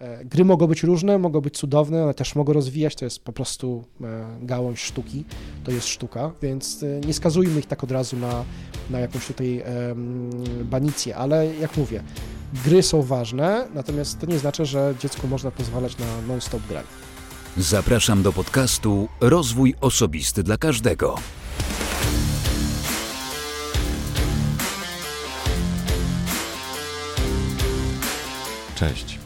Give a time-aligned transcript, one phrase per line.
[0.00, 3.32] E, gry mogą być różne, mogą być cudowne, ale też mogą rozwijać, to jest po
[3.32, 5.24] prostu e, gałąź sztuki,
[5.64, 8.44] to jest sztuka, więc e, nie skazujmy ich tak od razu na,
[8.90, 9.62] na jakąś tutaj
[10.64, 12.02] banicję, ale jak mówię,
[12.64, 16.86] gry są ważne, natomiast to nie znaczy, że dziecku można pozwalać na non-stop granie.
[17.56, 21.14] Zapraszam do podcastu Rozwój Osobisty dla Każdego.
[28.74, 29.17] Cześć.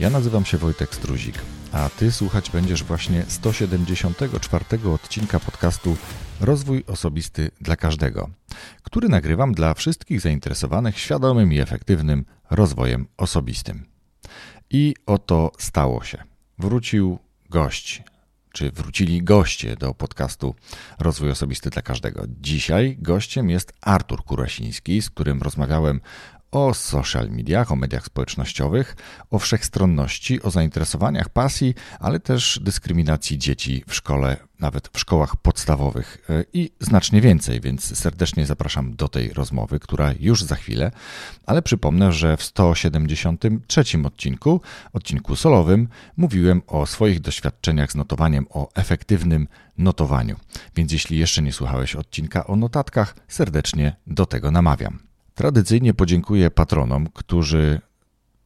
[0.00, 1.38] Ja nazywam się Wojtek Struzik,
[1.72, 5.96] a Ty słuchać będziesz właśnie 174 odcinka podcastu
[6.40, 8.30] Rozwój Osobisty dla Każdego,
[8.82, 13.84] który nagrywam dla wszystkich zainteresowanych świadomym i efektywnym rozwojem osobistym.
[14.70, 16.22] I oto stało się.
[16.58, 17.18] Wrócił
[17.50, 18.02] gość,
[18.52, 20.54] czy wrócili goście do podcastu
[20.98, 22.24] Rozwój Osobisty dla Każdego.
[22.40, 26.00] Dzisiaj gościem jest Artur Kurasiński, z którym rozmawiałem
[26.50, 28.96] o social mediach, o mediach społecznościowych,
[29.30, 36.18] o wszechstronności, o zainteresowaniach, pasji, ale też dyskryminacji dzieci w szkole, nawet w szkołach podstawowych
[36.30, 40.90] e, i znacznie więcej, więc serdecznie zapraszam do tej rozmowy, która już za chwilę,
[41.46, 44.60] ale przypomnę, że w 173 odcinku,
[44.92, 49.48] odcinku solowym, mówiłem o swoich doświadczeniach z notowaniem, o efektywnym
[49.78, 50.36] notowaniu.
[50.76, 55.09] Więc jeśli jeszcze nie słuchałeś odcinka o notatkach, serdecznie do tego namawiam.
[55.40, 57.80] Tradycyjnie podziękuję patronom, którzy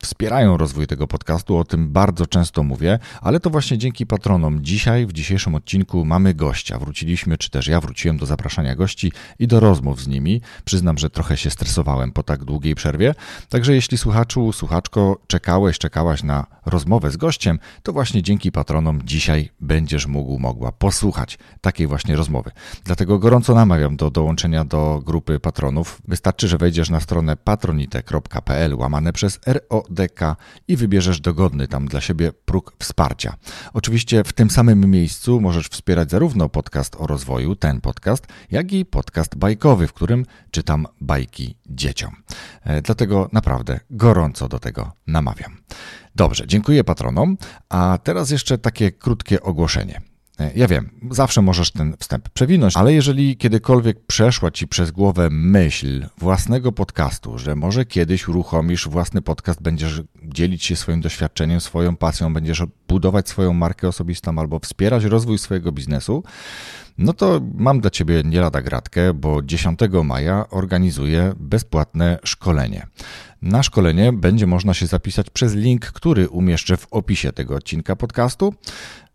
[0.04, 5.06] wspierają rozwój tego podcastu, o tym bardzo często mówię, ale to właśnie dzięki patronom dzisiaj,
[5.06, 6.78] w dzisiejszym odcinku mamy gościa.
[6.78, 10.40] Wróciliśmy, czy też ja wróciłem do zapraszania gości i do rozmów z nimi.
[10.64, 13.14] Przyznam, że trochę się stresowałem po tak długiej przerwie,
[13.48, 19.50] także jeśli słuchaczu, słuchaczko czekałeś, czekałaś na rozmowę z gościem, to właśnie dzięki patronom dzisiaj
[19.60, 22.50] będziesz mógł, mogła posłuchać takiej właśnie rozmowy.
[22.84, 26.02] Dlatego gorąco namawiam do dołączenia do grupy patronów.
[26.08, 30.36] Wystarczy, że wejdziesz na stronę patronite.pl łamane przez ROD DK
[30.68, 33.36] i wybierzesz dogodny tam dla siebie próg wsparcia.
[33.72, 38.84] Oczywiście w tym samym miejscu możesz wspierać zarówno podcast o rozwoju, ten podcast, jak i
[38.84, 42.16] podcast bajkowy, w którym czytam bajki dzieciom.
[42.64, 45.56] E, dlatego naprawdę gorąco do tego namawiam.
[46.14, 47.36] Dobrze, dziękuję patronom,
[47.68, 50.13] a teraz jeszcze takie krótkie ogłoszenie.
[50.40, 55.28] E, ja wiem, zawsze możesz ten wstęp przewinąć, ale jeżeli kiedykolwiek przeszła ci przez głowę
[55.30, 61.96] myśl własnego podcastu, że może kiedyś uruchomisz własny podcast, będziesz dzielić się swoim doświadczeniem, swoją
[61.96, 66.22] pasją, będziesz budować swoją markę osobistą albo wspierać rozwój swojego biznesu,
[66.98, 72.86] no to mam dla Ciebie nie lada gratkę, bo 10 maja organizuję bezpłatne szkolenie.
[73.42, 78.54] Na szkolenie będzie można się zapisać przez link, który umieszczę w opisie tego odcinka podcastu.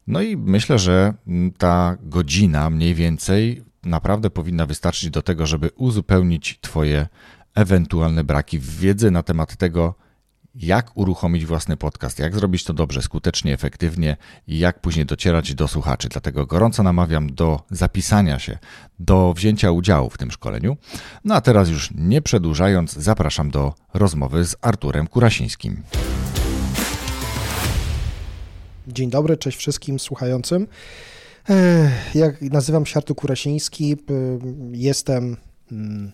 [0.09, 1.14] No i myślę, że
[1.58, 7.08] ta godzina mniej więcej naprawdę powinna wystarczyć do tego, żeby uzupełnić Twoje
[7.56, 9.96] ewentualne braki w wiedzy na temat tego,
[10.56, 15.68] jak uruchomić własny podcast, jak zrobić to dobrze, skutecznie, efektywnie i jak później docierać do
[15.68, 16.09] słuchaczy.
[16.09, 18.58] Dlatego gorąco namawiam do zapisania się,
[19.00, 20.78] do wzięcia udziału w tym szkoleniu.
[21.24, 25.84] No a teraz już nie przedłużając, zapraszam do rozmowy z Arturem Kurasińskim.
[28.94, 30.68] Dzień dobry, cześć wszystkim słuchającym.
[32.16, 33.98] Jak nazywam się Artur Kurasiński,
[34.72, 35.38] jestem.
[35.70, 36.12] Hmm,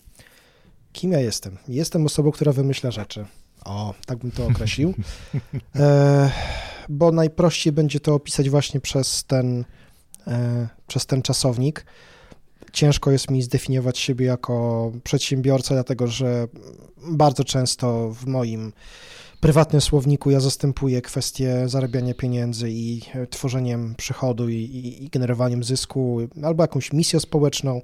[0.94, 1.58] kim ja jestem?
[1.68, 3.26] Jestem osobą, która wymyśla rzeczy.
[3.66, 4.94] O, tak bym to określił.
[6.90, 9.66] Bo najprościej będzie to opisać właśnie przez ten,
[10.28, 11.86] e, przez ten czasownik.
[12.74, 16.48] Ciężko jest mi zdefiniować siebie jako przedsiębiorca, dlatego że
[17.12, 18.74] bardzo często w moim
[19.40, 25.64] prywatnym słowniku ja zastępuję kwestię zarabiania pieniędzy i e, tworzeniem przychodu i, i, i generowaniem
[25.64, 27.82] zysku, albo jakąś misją społeczną.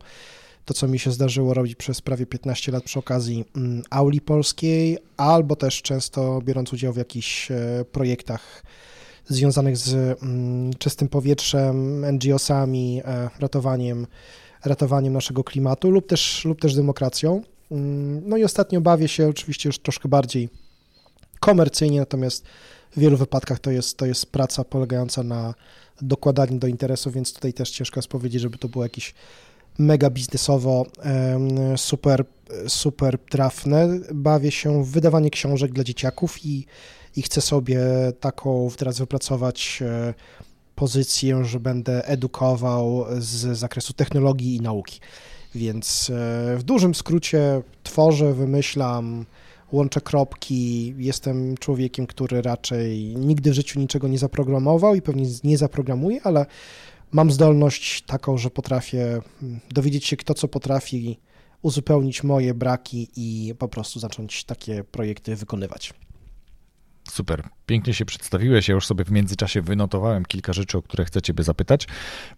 [0.65, 4.97] To, co mi się zdarzyło robić przez prawie 15 lat przy okazji mm, auli polskiej,
[5.17, 8.63] albo też często biorąc udział w jakichś e, projektach
[9.27, 14.07] związanych z mm, czystym powietrzem, NGO-sami, e, ratowaniem,
[14.65, 17.41] ratowaniem naszego klimatu lub też, lub też demokracją.
[17.71, 20.49] Mm, no i ostatnio bawię się oczywiście już troszkę bardziej
[21.41, 22.45] komercyjnie, natomiast
[22.91, 25.53] w wielu wypadkach to jest, to jest praca polegająca na
[26.01, 29.13] dokładaniu do interesu, więc tutaj też ciężko jest powiedzieć, żeby to było jakieś
[29.77, 30.85] mega biznesowo
[31.77, 32.25] super,
[32.67, 33.99] super trafne.
[34.13, 36.65] Bawię się w wydawanie książek dla dzieciaków i,
[37.15, 37.79] i chcę sobie
[38.19, 40.13] taką teraz wypracować e,
[40.75, 44.99] pozycję, że będę edukował z zakresu technologii i nauki.
[45.55, 49.25] Więc e, w dużym skrócie tworzę, wymyślam,
[49.71, 55.57] łączę kropki, jestem człowiekiem, który raczej nigdy w życiu niczego nie zaprogramował i pewnie nie
[55.57, 56.45] zaprogramuje, ale
[57.11, 61.19] mam zdolność taką, że potrafię mm, dowiedzieć się, kto co potrafi,
[61.61, 65.93] uzupełnić moje braki i po prostu zacząć takie projekty wykonywać.
[67.09, 68.67] Super, pięknie się przedstawiłeś.
[68.67, 71.87] Ja już sobie w międzyczasie wynotowałem kilka rzeczy, o które chcę Ciebie zapytać,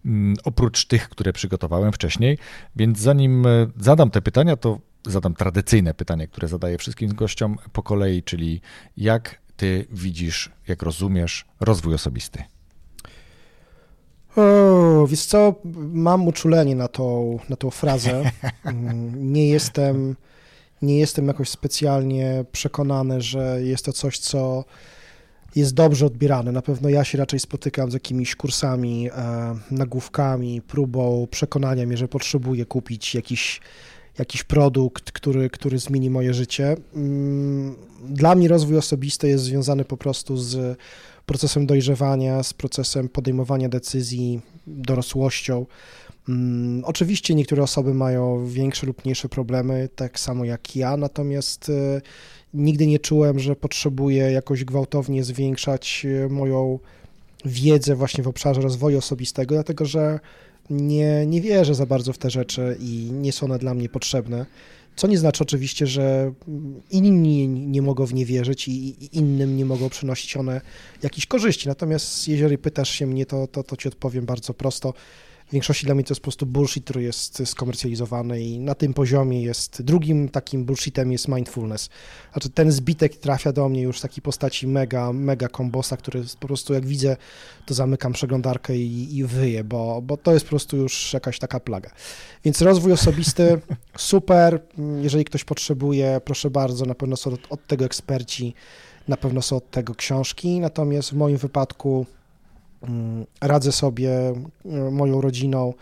[0.04, 2.38] mm, oprócz tych, które przygotowałem wcześniej.
[2.76, 7.82] Więc zanim e, zadam te pytania, to zadam tradycyjne pytanie, które zadaję wszystkim gościom po
[7.82, 8.60] kolei, czyli
[8.96, 12.44] jak Ty widzisz, jak rozumiesz rozwój osobisty?
[14.36, 15.54] O, wiesz co,
[15.92, 18.30] mam uczulenie na tą, na tą frazę.
[19.34, 20.16] Nie jestem,
[20.82, 24.64] nie jestem jakoś specjalnie przekonany, że jest to coś, co
[25.56, 26.52] jest dobrze odbierane.
[26.52, 32.08] Na pewno ja się raczej spotykam z jakimiś kursami, e, nagłówkami, próbą przekonania mnie, że
[32.08, 33.60] potrzebuję kupić jakiś,
[34.18, 36.76] jakiś produkt, który, który zmieni moje życie.
[36.94, 37.76] Mm,
[38.08, 40.78] dla mnie rozwój osobisty jest związany po prostu z
[41.26, 45.66] procesem dojrzewania, z procesem podejmowania decyzji, dorosłością.
[46.28, 52.00] Mm, oczywiście niektóre osoby mają większe lub mniejsze problemy, tak samo jak ja, natomiast y,
[52.54, 56.78] nigdy nie czułem, że potrzebuję jakoś gwałtownie zwiększać y, moją
[57.44, 60.20] wiedzę właśnie w obszarze rozwoju osobistego, dlatego że
[60.70, 64.46] nie, nie wierzę za bardzo w te rzeczy i nie są one dla mnie potrzebne.
[64.96, 66.32] Co nie znaczy oczywiście, że
[66.90, 70.60] inni nie mogą w nie wierzyć i innym nie mogą przynosić one
[71.02, 71.68] jakichś korzyści.
[71.68, 74.94] Natomiast jeżeli pytasz się mnie, to, to, to ci odpowiem bardzo prosto
[75.48, 78.94] w większości dla mnie to jest po prostu bullshit, który jest skomercjalizowany i na tym
[78.94, 81.88] poziomie jest, drugim takim bullshitem jest mindfulness.
[82.32, 86.46] Znaczy ten zbitek trafia do mnie już w takiej postaci mega, mega kombosa, który po
[86.46, 87.16] prostu jak widzę,
[87.66, 91.60] to zamykam przeglądarkę i, i wyję, bo, bo to jest po prostu już jakaś taka
[91.60, 91.90] plaga.
[92.44, 93.60] Więc rozwój osobisty,
[93.96, 94.60] super,
[95.02, 98.54] jeżeli ktoś potrzebuje, proszę bardzo, na pewno są od, od tego eksperci,
[99.08, 102.06] na pewno są od tego książki, natomiast w moim wypadku
[103.40, 105.74] radzę sobie e, moją rodziną,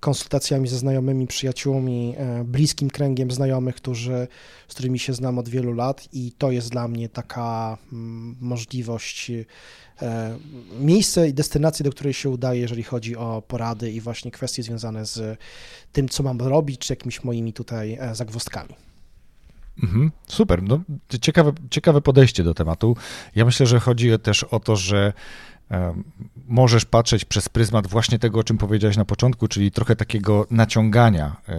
[0.00, 4.28] konsultacjami ze znajomymi, przyjaciółmi, e, bliskim kręgiem znajomych, którzy,
[4.68, 9.30] z którymi się znam od wielu lat i to jest dla mnie taka mm, możliwość,
[9.30, 10.38] e,
[10.80, 15.06] miejsce i destynację, do której się udaje, jeżeli chodzi o porady i właśnie kwestie związane
[15.06, 15.38] z
[15.92, 18.74] tym, co mam robić, czy jakimiś moimi tutaj zagwozdkami.
[19.82, 20.62] Mhm, super.
[20.62, 20.80] No,
[21.20, 22.96] ciekawe, ciekawe podejście do tematu.
[23.34, 25.12] Ja myślę, że chodzi też o to, że
[26.48, 31.36] możesz patrzeć przez pryzmat właśnie tego, o czym powiedziałeś na początku, czyli trochę takiego naciągania
[31.48, 31.54] e,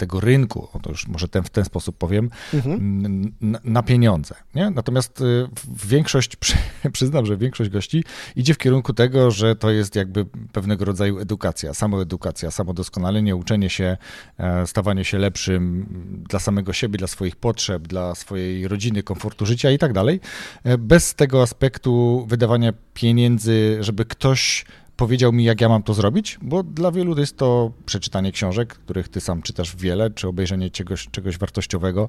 [0.00, 3.32] tego rynku, to już może ten, w ten sposób powiem, mhm.
[3.40, 4.34] na, na, pieniądze.
[4.54, 4.70] Nie?
[4.70, 5.48] Natomiast y,
[5.88, 6.36] większość,
[6.92, 8.04] przyznam, że większość gości
[8.36, 13.96] idzie w kierunku tego, że to jest jakby pewnego rodzaju edukacja, samoedukacja, samodoskonalenie, uczenie się,
[14.38, 15.86] e, stawanie się lepszym
[16.28, 20.20] dla samego siebie, dla swoich potrzeb, dla swojej rodziny, komfortu życia i tak dalej.
[20.64, 24.64] E, bez tego aspektu wydawania pieniędzy, żeby ktoś
[25.00, 29.08] powiedział mi, jak ja mam to zrobić, bo dla wielu jest to przeczytanie książek, których
[29.08, 32.08] ty sam czytasz wiele, czy obejrzenie czegoś, czegoś wartościowego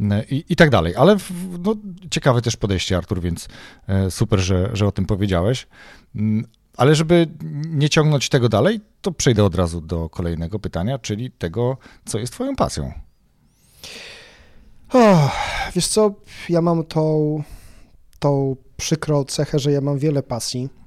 [0.00, 0.96] e, i, i tak dalej.
[0.96, 1.16] Ale
[1.64, 1.74] no,
[2.10, 3.48] ciekawe też podejście, Artur, więc
[3.88, 5.66] e, super, że, że o tym powiedziałeś.
[6.16, 6.46] Mm,
[6.76, 7.26] ale żeby
[7.68, 12.32] nie ciągnąć tego dalej, to przejdę od razu do kolejnego pytania, czyli tego, co jest
[12.32, 12.92] twoją pasją.
[14.92, 15.32] Oh,
[15.74, 16.14] wiesz co,
[16.48, 17.42] ja mam tą,
[18.18, 20.81] tą przykrą cechę, że ja mam wiele pasji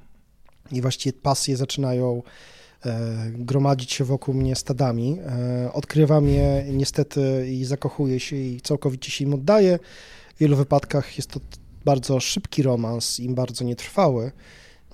[0.72, 2.24] i właściwie pasje zaczynają
[2.86, 5.20] e, gromadzić się wokół mnie stadami.
[5.20, 9.80] E, odkrywam je niestety i zakochuję się i całkowicie się im oddaję.
[10.36, 11.40] W wielu wypadkach jest to
[11.86, 14.32] bardzo szybki romans, im bardzo nietrwały.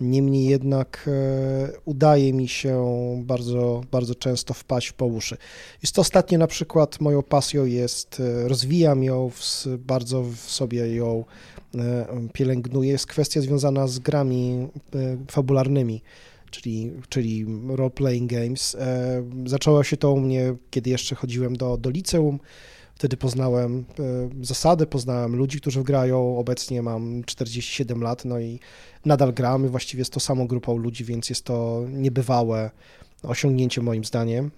[0.02, 2.86] Niemniej jednak e, udaje mi się
[3.26, 5.38] bardzo, bardzo często wpaść po uszy.
[5.82, 11.24] Jest to ostatnio na przykład moją pasją jest, rozwijam ją, w, bardzo w sobie ją
[11.78, 16.02] E, pielęgnuje, jest kwestia związana z grami e, fabularnymi,
[16.52, 18.76] czyli, czyli role-playing games.
[18.76, 22.40] E, zaczęło się to u mnie, kiedy jeszcze chodziłem do, do liceum.
[22.96, 23.86] Wtedy poznałem
[24.42, 26.38] zasady, poznałem ludzi, którzy grają.
[26.38, 28.60] Obecnie mam 47 lat, no i
[29.06, 29.70] nadal gramy.
[29.70, 32.72] Właściwie z tą samą grupą ludzi, więc jest to niebywałe
[33.24, 34.52] osiągnięcie moim zdaniem.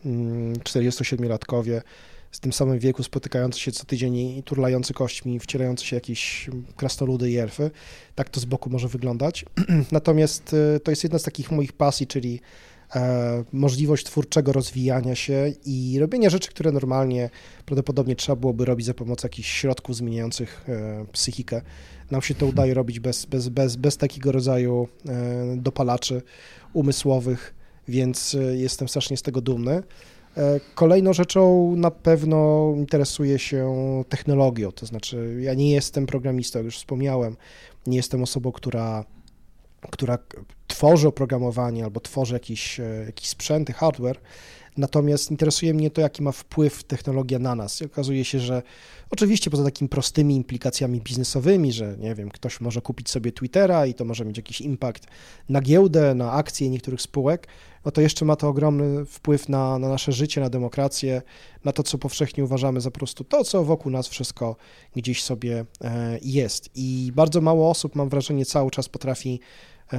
[0.64, 1.84] 47-latkowie mm,
[2.32, 7.32] z tym samym wieku spotykający się co tydzień i turlający kośćmi, wcierający się jakieś krastoludy
[7.32, 7.72] i elfy.
[8.16, 9.46] Tak to z boku może wyglądać.
[9.92, 12.40] Natomiast y, to jest jedna z takich moich pasji, czyli
[13.52, 17.30] możliwość twórczego rozwijania się i robienia rzeczy, które normalnie
[17.66, 21.62] prawdopodobnie trzeba byłoby robić za pomocą jakichś środków zmieniających e, psychikę.
[22.12, 26.22] Nam się to udaje robić bez, bez, bez, bez takiego rodzaju e, dopalaczy
[26.74, 27.56] umysłowych,
[27.88, 29.84] więc jestem strasznie z tego dumny.
[30.38, 33.74] E, kolejną rzeczą na pewno interesuję się
[34.10, 37.38] technologią, to znaczy ja nie jestem programistą, jak już wspomniałem,
[37.88, 39.06] nie jestem osobą, która,
[39.92, 40.18] która
[40.68, 44.20] tworzy oprogramowanie albo tworzy jakiś, e, jakiś sprzęty, hardware,
[44.78, 47.82] Natomiast interesuje mnie to, jaki ma wpływ technologia na nas.
[47.82, 48.64] I okazuje się, że
[49.10, 53.94] oczywiście poza takimi prostymi implikacjami biznesowymi, że nie wiem, ktoś może kupić sobie Twittera i
[53.94, 55.08] to może mieć jakiś impact
[55.50, 57.48] na giełdę, na akcje niektórych spółek,
[57.86, 61.22] no to jeszcze ma to ogromny wpływ na, na nasze życie, na demokrację,
[61.66, 64.56] na to, co powszechnie uważamy za po prostu to, co wokół nas wszystko
[64.96, 66.70] gdzieś sobie e, jest.
[66.76, 69.40] I bardzo mało osób, mam wrażenie, cały czas potrafi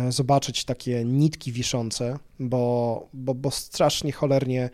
[0.09, 4.71] zobaczyć takie nitki wiszące, bo, bo, bo strasznie cholernie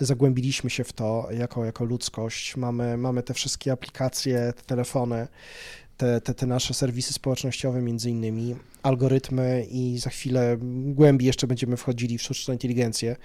[0.00, 2.56] zagłębiliśmy się w to jako, jako ludzkość.
[2.56, 5.28] Mamy, mamy te wszystkie aplikacje, te telefony,
[5.96, 11.76] te, te, te nasze serwisy społecznościowe, między innymi, algorytmy i za chwilę głębiej jeszcze będziemy
[11.76, 13.16] wchodzili w sztuczną inteligencję.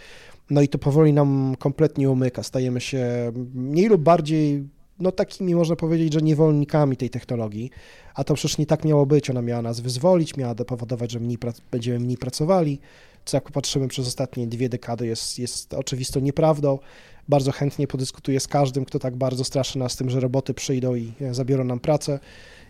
[0.49, 2.43] No i to powoli nam kompletnie umyka.
[2.43, 4.63] Stajemy się mniej lub bardziej,
[4.99, 7.69] no takimi można powiedzieć, że niewolnikami tej technologii,
[8.15, 9.29] a to przecież nie tak miało być.
[9.29, 11.37] Ona miała nas wyzwolić, miała powodować, że mniej
[11.71, 12.79] będziemy mniej pracowali,
[13.25, 16.79] co jak popatrzymy przez ostatnie dwie dekady jest, jest oczywistą nieprawdą.
[17.29, 21.13] Bardzo chętnie podyskutuję z każdym, kto tak bardzo straszy nas tym, że roboty przyjdą i
[21.31, 22.19] zabiorą nam pracę.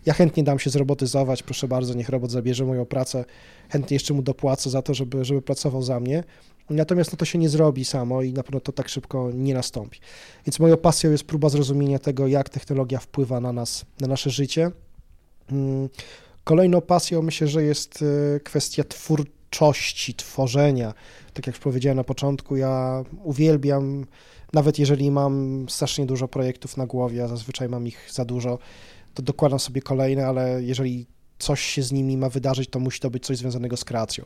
[0.05, 3.25] Ja chętnie dam się zrobotyzować, proszę bardzo, niech robot zabierze moją pracę.
[3.69, 6.23] Chętnie jeszcze mu dopłacę za to, żeby, żeby pracował za mnie.
[6.69, 9.99] Natomiast no, to się nie zrobi samo i na pewno to tak szybko nie nastąpi.
[10.45, 14.71] Więc moją pasją jest próba zrozumienia tego, jak technologia wpływa na nas, na nasze życie.
[15.51, 15.89] Mm,
[16.43, 18.03] kolejną pasją myślę, że jest
[18.35, 20.93] e, kwestia twórczości, tworzenia.
[21.33, 24.05] Tak jak już powiedziałem na początku, ja uwielbiam,
[24.53, 28.59] nawet jeżeli mam strasznie dużo projektów na głowie, a zazwyczaj mam ich za dużo,
[29.13, 31.07] to dokładam sobie kolejne, ale jeżeli
[31.43, 34.25] coś się z nimi ma wydarzyć, to musi to być coś związanego z kreacją.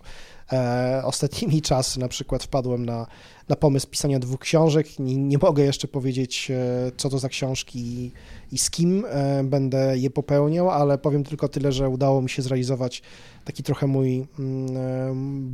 [0.52, 3.08] E, ostatnimi czasy na przykład wpadłem na,
[3.50, 5.00] na pomysł pisania dwóch książek.
[5.00, 8.12] Nie, nie mogę jeszcze powiedzieć, e, co to za książki i,
[8.52, 12.42] i z kim e, będę je popełniał, ale powiem tylko tyle, że udało mi się
[12.42, 13.02] zrealizować
[13.46, 15.12] taki trochę mój mm, e,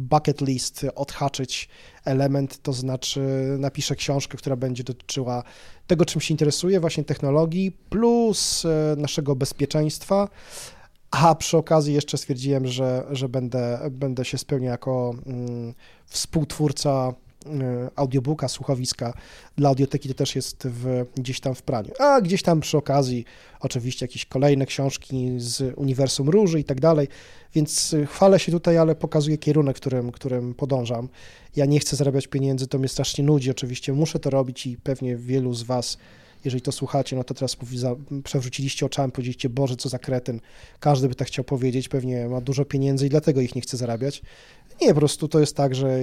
[0.07, 1.69] bucket list, odhaczyć
[2.05, 3.21] element, to znaczy
[3.59, 5.43] napiszę książkę, która będzie dotyczyła
[5.87, 10.29] tego, czym się interesuję, właśnie technologii, plus e, naszego bezpieczeństwa,
[11.13, 15.73] a przy okazji jeszcze stwierdziłem, że, że będę, będę się spełniał jako mm,
[16.05, 17.13] współtwórca
[17.45, 17.49] y,
[17.95, 19.13] audiobooka, słuchowiska
[19.57, 21.91] dla audioteki, to też jest w, gdzieś tam w praniu.
[21.99, 23.25] A gdzieś tam przy okazji
[23.59, 27.07] oczywiście jakieś kolejne książki z Uniwersum Róży i tak dalej,
[27.55, 31.09] więc chwalę się tutaj, ale pokazuję kierunek, którym, którym podążam.
[31.55, 35.15] Ja nie chcę zarabiać pieniędzy, to mnie strasznie nudzi, oczywiście muszę to robić i pewnie
[35.15, 35.97] wielu z Was
[36.45, 37.57] jeżeli to słuchacie, no to teraz
[38.23, 40.39] przewróciliście oczami, powiedzieliście, Boże, co za kretyn.
[40.79, 44.21] Każdy by tak chciał powiedzieć, pewnie ma dużo pieniędzy i dlatego ich nie chce zarabiać.
[44.81, 45.99] Nie, po prostu to jest tak, że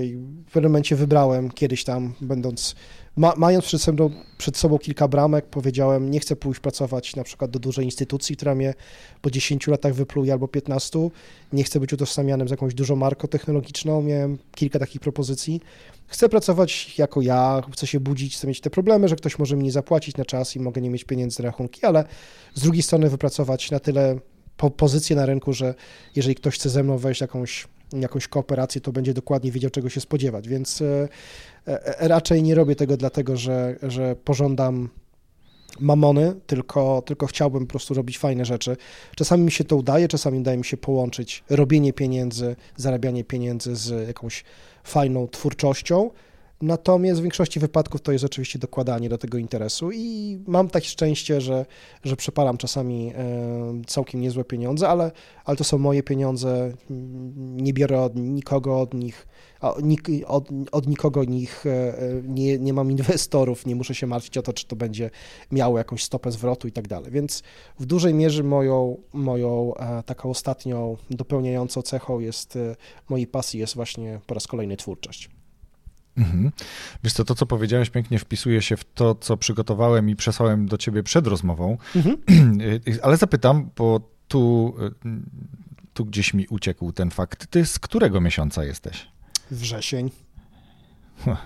[0.47, 2.75] w pewnym momencie wybrałem kiedyś tam, będąc,
[3.17, 7.51] ma, mając przed sobą, przed sobą kilka bramek, powiedziałem, nie chcę pójść pracować na przykład
[7.51, 8.75] do dużej instytucji, która mnie
[9.21, 10.99] po 10 latach wypluje albo 15,
[11.53, 15.61] nie chcę być utożsamianym z jakąś dużą marką technologiczną, miałem kilka takich propozycji.
[16.07, 19.65] Chcę pracować jako ja, chcę się budzić, chcę mieć te problemy, że ktoś może mi
[19.65, 22.05] nie zapłacić na czas i mogę nie mieć pieniędzy na rachunki, ale
[22.55, 24.19] z drugiej strony wypracować na tyle
[24.57, 25.75] po pozycję na rynku, że
[26.17, 30.01] jeżeli ktoś chce ze mną wejść jakąś jakąś kooperację, to będzie dokładnie wiedział, czego się
[30.01, 30.49] spodziewać.
[30.49, 31.09] Więc e,
[31.67, 34.89] e, raczej nie robię tego dlatego, że, że pożądam
[35.81, 38.77] mamony, tylko, tylko chciałbym po prostu robić fajne rzeczy.
[39.17, 44.09] Czasami mi się to udaje, czasami udaje mi się połączyć robienie pieniędzy, zarabianie pieniędzy z
[44.09, 44.45] jakąś
[44.85, 46.11] fajną twórczością.
[46.63, 51.41] Natomiast w większości wypadków to jest oczywiście dokładanie do tego interesu i mam takie szczęście,
[51.41, 51.67] że,
[52.05, 55.13] że przepalam czasami e, całkiem niezłe pieniądze, ale,
[55.45, 56.73] ale to są moje pieniądze,
[57.39, 59.27] nie biorę od nikogo od nich,
[60.27, 64.53] od, od nikogo nich e, nie, nie mam inwestorów, nie muszę się martwić o to,
[64.53, 65.11] czy to będzie
[65.51, 67.11] miało jakąś stopę zwrotu i tak dalej.
[67.13, 67.43] Więc
[67.79, 72.59] w dużej mierze moją, moją e, taką ostatnią dopełniającą cechą jest
[73.09, 75.40] mojej pasji jest właśnie po raz kolejny twórczość.
[76.21, 76.53] Mhm.
[77.05, 80.79] Wiesz co, to co powiedziałeś pięknie wpisuje się w to, co przygotowałem i przesłałem do
[80.79, 82.17] ciebie przed rozmową, mhm.
[83.03, 84.75] ale zapytam, bo tu,
[85.95, 87.47] tu gdzieś mi uciekł ten fakt.
[87.47, 89.09] Ty z którego miesiąca jesteś?
[89.51, 90.11] Wrzesień.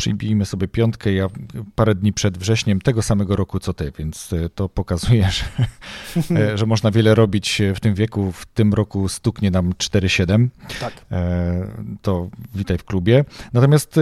[0.00, 1.26] Przyjmijmy sobie piątkę, ja
[1.74, 6.58] parę dni przed wrześniem tego samego roku co ty, więc e, to pokazuje, że, e,
[6.58, 8.32] że można wiele robić w tym wieku.
[8.32, 10.48] W tym roku stuknie nam 4,7.
[10.80, 10.92] Tak.
[11.12, 11.66] E,
[12.02, 13.24] to witaj w klubie.
[13.52, 14.00] Natomiast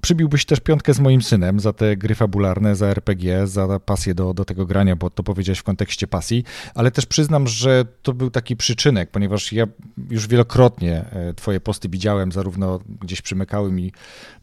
[0.00, 4.34] przybiłbyś też piątkę z moim synem za te gry fabularne, za RPG, za pasję do,
[4.34, 8.30] do tego grania, bo to powiedziałeś w kontekście pasji, ale też przyznam, że to był
[8.30, 9.66] taki przyczynek, ponieważ ja
[10.10, 11.04] już wielokrotnie
[11.36, 13.92] twoje posty widziałem, zarówno gdzieś przymykały mi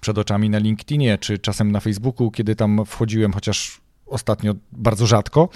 [0.01, 5.07] przed oczami na LinkedIn, LinkedInie czy czasem na Facebooku, kiedy tam wchodziłem, chociaż ostatnio bardzo
[5.07, 5.49] rzadko.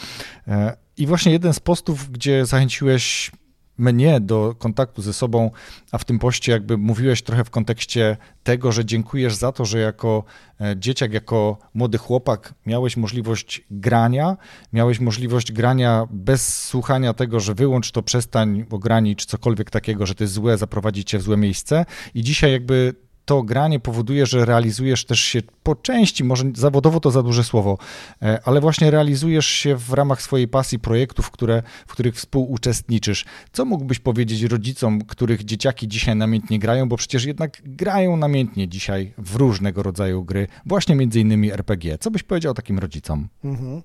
[0.47, 3.31] E, I właśnie jeden z postów, gdzie zachęciłeś
[3.77, 5.51] mnie do kontaktu ze sobą,
[5.91, 9.79] a w tym poście jakby mówiłeś trochę w kontekście tego, że dziękujesz za to, że
[9.79, 10.23] jako
[10.61, 14.37] e, dzieciak, jako młody chłopak miałeś możliwość grania,
[14.73, 20.33] miałeś możliwość grania bez słuchania tego, że wyłącz to, przestań, ogranicz, cokolwiek takiego, że jest
[20.33, 25.19] złe, zaprowadzi cię w złe miejsce i dzisiaj jakby to granie powoduje, że realizujesz też
[25.19, 27.77] się po części, może zawodowo to za duże słowo,
[28.21, 33.25] e, ale właśnie realizujesz się w ramach swojej pasji projektów, które, w których współuczestniczysz.
[33.51, 39.13] Co mógłbyś powiedzieć rodzicom, których dzieciaki dzisiaj namiętnie grają, bo przecież jednak grają namiętnie dzisiaj
[39.17, 41.97] w różnego rodzaju gry, właśnie między innymi RPG.
[41.97, 43.27] Co byś powiedział takim rodzicom?
[43.43, 43.81] Mhm.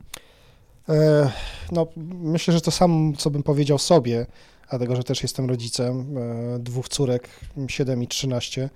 [0.88, 1.30] E,
[1.72, 1.86] no,
[2.22, 4.26] myślę, że to samo, co bym powiedział sobie,
[4.70, 7.28] dlatego, że też jestem rodzicem e, dwóch córek,
[7.68, 8.70] 7 i 13.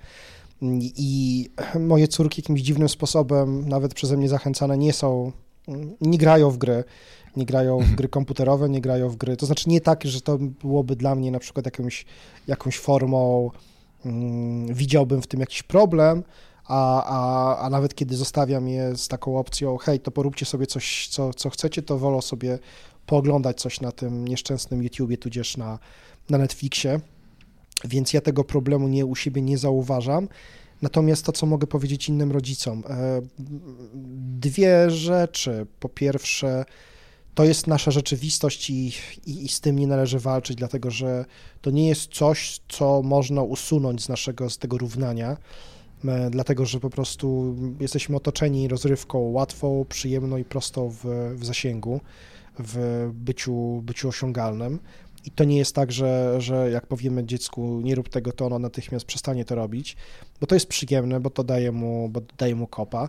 [0.63, 1.51] I
[1.81, 5.33] moje córki jakimś dziwnym sposobem, nawet przeze mnie zachęcane, nie są,
[6.01, 6.85] nie grają w gry.
[7.37, 9.37] Nie grają w gry komputerowe, nie grają w gry.
[9.37, 12.07] To znaczy nie tak, że to byłoby dla mnie na przykład jakąś,
[12.47, 13.51] jakąś formą,
[14.05, 16.23] mm, widziałbym w tym jakiś problem,
[16.65, 21.09] a, a, a nawet kiedy zostawiam je z taką opcją, hej, to poróbcie sobie coś,
[21.09, 22.59] co, co chcecie, to wolą sobie
[23.07, 25.79] pooglądać coś na tym nieszczęsnym YouTubie, tudzież na,
[26.31, 27.01] na Netflixie
[27.85, 30.29] więc ja tego problemu nie, u siebie nie zauważam.
[30.83, 33.21] Natomiast to, co mogę powiedzieć innym rodzicom, e,
[34.39, 35.67] dwie rzeczy.
[35.81, 36.65] Po pierwsze,
[37.35, 38.93] to jest nasza rzeczywistość i,
[39.27, 41.25] i, i, z tym nie należy walczyć, dlatego że
[41.63, 45.37] to nie jest coś, co można usunąć z naszego, z tego równania,
[46.05, 51.05] e, dlatego że po prostu jesteśmy otoczeni rozrywką łatwą, przyjemną i prostą w,
[51.35, 52.01] w zasięgu,
[52.59, 54.79] w byciu, byciu osiągalnym.
[55.25, 58.59] I to nie jest tak, że, że jak powiemy dziecku, nie rób tego, to ono
[58.59, 59.97] natychmiast przestanie to robić,
[60.41, 63.09] bo to jest przyjemne, bo to daje mu, bo daje mu kopa.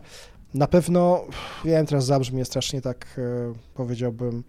[0.53, 1.25] Na pewno,
[1.65, 4.43] wiem, teraz zabrzmie strasznie tak, e, powiedziałbym,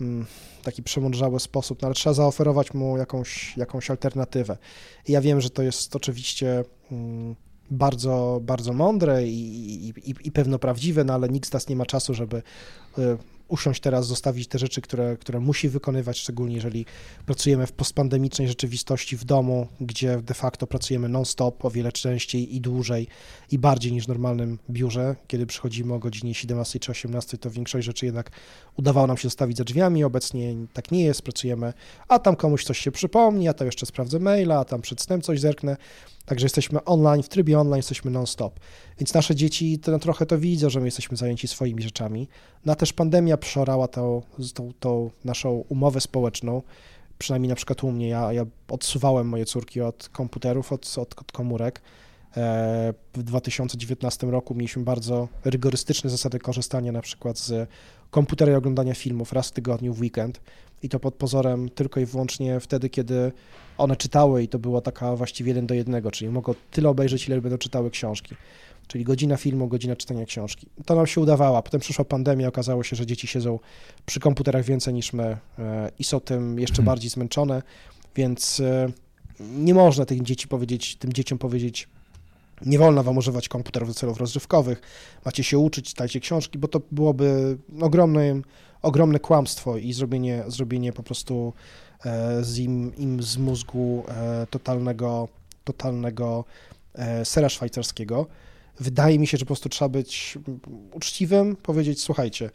[0.00, 0.26] mm,
[0.62, 4.56] taki przemądrzały sposób, no ale trzeba zaoferować mu jakąś, jakąś alternatywę.
[5.08, 7.36] I ja wiem, że to jest oczywiście mm,
[7.70, 11.86] bardzo, bardzo mądre i, i, i, pewno prawdziwe, no ale nikt z nas nie ma
[11.86, 12.42] czasu, żeby
[12.98, 13.16] e,
[13.50, 16.86] usiąść teraz, zostawić te rzeczy, które, które musi wykonywać, szczególnie jeżeli
[17.26, 22.60] pracujemy w postpandemicznej rzeczywistości w domu, gdzie de facto pracujemy non-stop, o wiele częściej i
[22.60, 23.06] dłużej
[23.50, 25.16] i bardziej niż w normalnym biurze.
[25.26, 28.30] Kiedy przychodzimy o godzinie 17 czy 18, to większość rzeczy jednak
[28.76, 31.72] udawało nam się zostawić za drzwiami, obecnie tak nie jest, pracujemy,
[32.08, 35.22] a tam komuś coś się przypomni, a tam jeszcze sprawdzę maila, a tam przed snem
[35.22, 35.76] coś zerknę.
[36.30, 38.60] Także jesteśmy online, w trybie online jesteśmy non-stop.
[38.98, 42.28] Więc nasze dzieci to, no, trochę to widzą, że my jesteśmy zajęci swoimi rzeczami.
[42.64, 44.22] No też pandemia przorała tą,
[44.54, 46.62] tą, tą naszą umowę społeczną,
[47.18, 48.08] przynajmniej na przykład u mnie.
[48.08, 51.80] Ja, ja odsuwałem moje córki od komputerów, od, od, od komórek.
[52.36, 57.68] E, w 2019 roku mieliśmy bardzo rygorystyczne zasady korzystania na przykład z
[58.10, 60.40] komputera i oglądania filmów raz w tygodniu w weekend
[60.82, 63.32] i to pod pozorem tylko i wyłącznie wtedy, kiedy
[63.78, 67.40] one czytały i to było taka właściwie jeden do jednego, czyli mogą tyle obejrzeć, ile
[67.40, 68.34] będą czytały książki.
[68.86, 70.66] Czyli godzina filmu, godzina czytania książki.
[70.86, 71.62] To nam się udawało.
[71.62, 73.58] Potem przyszła pandemia, okazało się, że dzieci siedzą
[74.06, 76.86] przy komputerach więcej niż my e, i są tym jeszcze hmm.
[76.86, 77.62] bardziej zmęczone,
[78.16, 78.88] więc e,
[79.40, 81.88] nie można tych dzieci powiedzieć, tym dzieciom powiedzieć,
[82.66, 84.80] nie wolno wam używać komputerów do celów rozrywkowych,
[85.24, 88.40] macie się uczyć, czytajcie książki, bo to byłoby ogromne,
[88.82, 91.52] ogromne kłamstwo i zrobienie, zrobienie po prostu
[92.04, 95.28] e, z im, im z mózgu e, totalnego,
[95.64, 96.44] totalnego
[96.94, 98.26] e, sera szwajcarskiego.
[98.80, 100.38] Wydaje mi się, że po prostu trzeba być
[100.92, 102.50] uczciwym, powiedzieć, słuchajcie,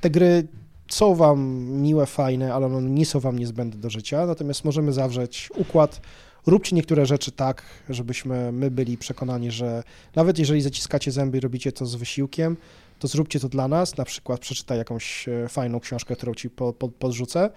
[0.00, 0.46] te gry
[0.88, 5.48] są wam miłe, fajne, ale one nie są wam niezbędne do życia, natomiast możemy zawrzeć
[5.56, 6.00] układ,
[6.46, 9.82] róbcie niektóre rzeczy tak, żebyśmy my byli przekonani, że
[10.14, 12.56] nawet jeżeli zaciskacie zęby i robicie to z wysiłkiem,
[13.02, 16.72] to zróbcie to dla nas, na przykład przeczytaj jakąś e, fajną książkę, którą ci po,
[16.72, 17.50] po, podrzucę,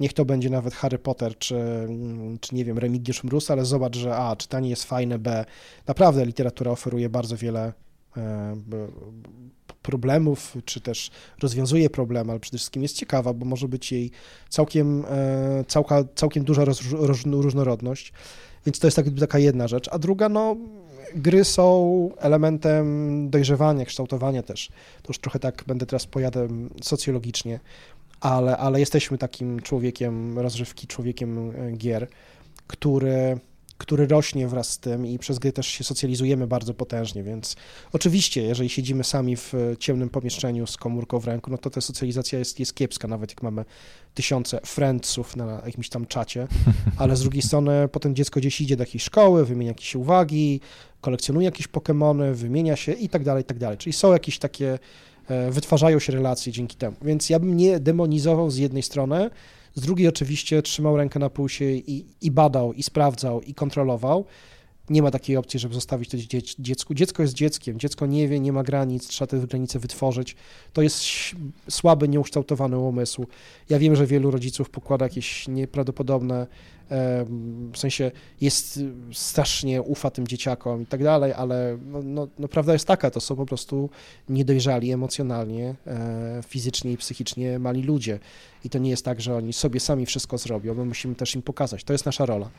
[0.00, 3.96] niech to będzie nawet Harry Potter, czy, mm, czy nie wiem, Remigiusz Mróz, ale zobacz,
[3.96, 5.44] że a, czytanie jest fajne, b,
[5.86, 7.72] naprawdę literatura oferuje bardzo wiele
[8.16, 8.56] e,
[9.82, 11.10] problemów, czy też
[11.42, 14.10] rozwiązuje problem, ale przede wszystkim jest ciekawa, bo może być jej
[14.48, 18.12] całkiem, e, całka, całkiem duża roz, roz, różnorodność.
[18.66, 19.88] Więc to jest tak, taka jedna rzecz.
[19.92, 20.56] A druga, no,
[21.14, 24.68] gry są elementem dojrzewania, kształtowania też.
[25.02, 27.60] To już trochę tak będę teraz pojadem socjologicznie,
[28.20, 32.08] ale, ale jesteśmy takim człowiekiem rozrywki, człowiekiem e, gier,
[32.66, 33.38] który
[33.82, 37.56] który rośnie wraz z tym i przez gry też się socjalizujemy bardzo potężnie, więc
[37.92, 42.38] oczywiście, jeżeli siedzimy sami w ciemnym pomieszczeniu z komórką w ręku, no to ta socjalizacja
[42.38, 43.64] jest, jest kiepska, nawet jak mamy
[44.14, 46.48] tysiące friendsów na jakimś tam czacie,
[46.96, 50.60] ale z drugiej strony potem dziecko gdzieś idzie do jakiejś szkoły, wymienia jakieś uwagi,
[51.00, 53.78] kolekcjonuje jakieś Pokémony, wymienia się i tak dalej, i tak dalej.
[53.78, 54.78] Czyli są jakieś takie,
[55.28, 56.96] e, wytwarzają się relacje dzięki temu.
[57.02, 59.30] Więc ja bym nie demonizował z jednej strony,
[59.74, 64.24] z drugiej oczywiście trzymał rękę na pulsie i, i badał, i sprawdzał, i kontrolował.
[64.92, 66.16] Nie ma takiej opcji, żeby zostawić to
[66.58, 66.94] dziecku.
[66.94, 70.36] Dziecko jest dzieckiem, dziecko nie wie, nie ma granic, trzeba te granice wytworzyć.
[70.72, 71.02] To jest
[71.70, 73.26] słaby, nieukształtowany umysł.
[73.70, 76.46] Ja wiem, że wielu rodziców pokłada jakieś nieprawdopodobne
[77.72, 78.80] w sensie jest
[79.12, 83.20] strasznie ufa tym dzieciakom i tak dalej, ale no, no, no, prawda jest taka, to
[83.20, 83.90] są po prostu
[84.28, 88.18] niedojrzali emocjonalnie, e, fizycznie i psychicznie mali ludzie
[88.64, 91.42] i to nie jest tak, że oni sobie sami wszystko zrobią, my musimy też im
[91.42, 92.50] pokazać, to jest nasza rola.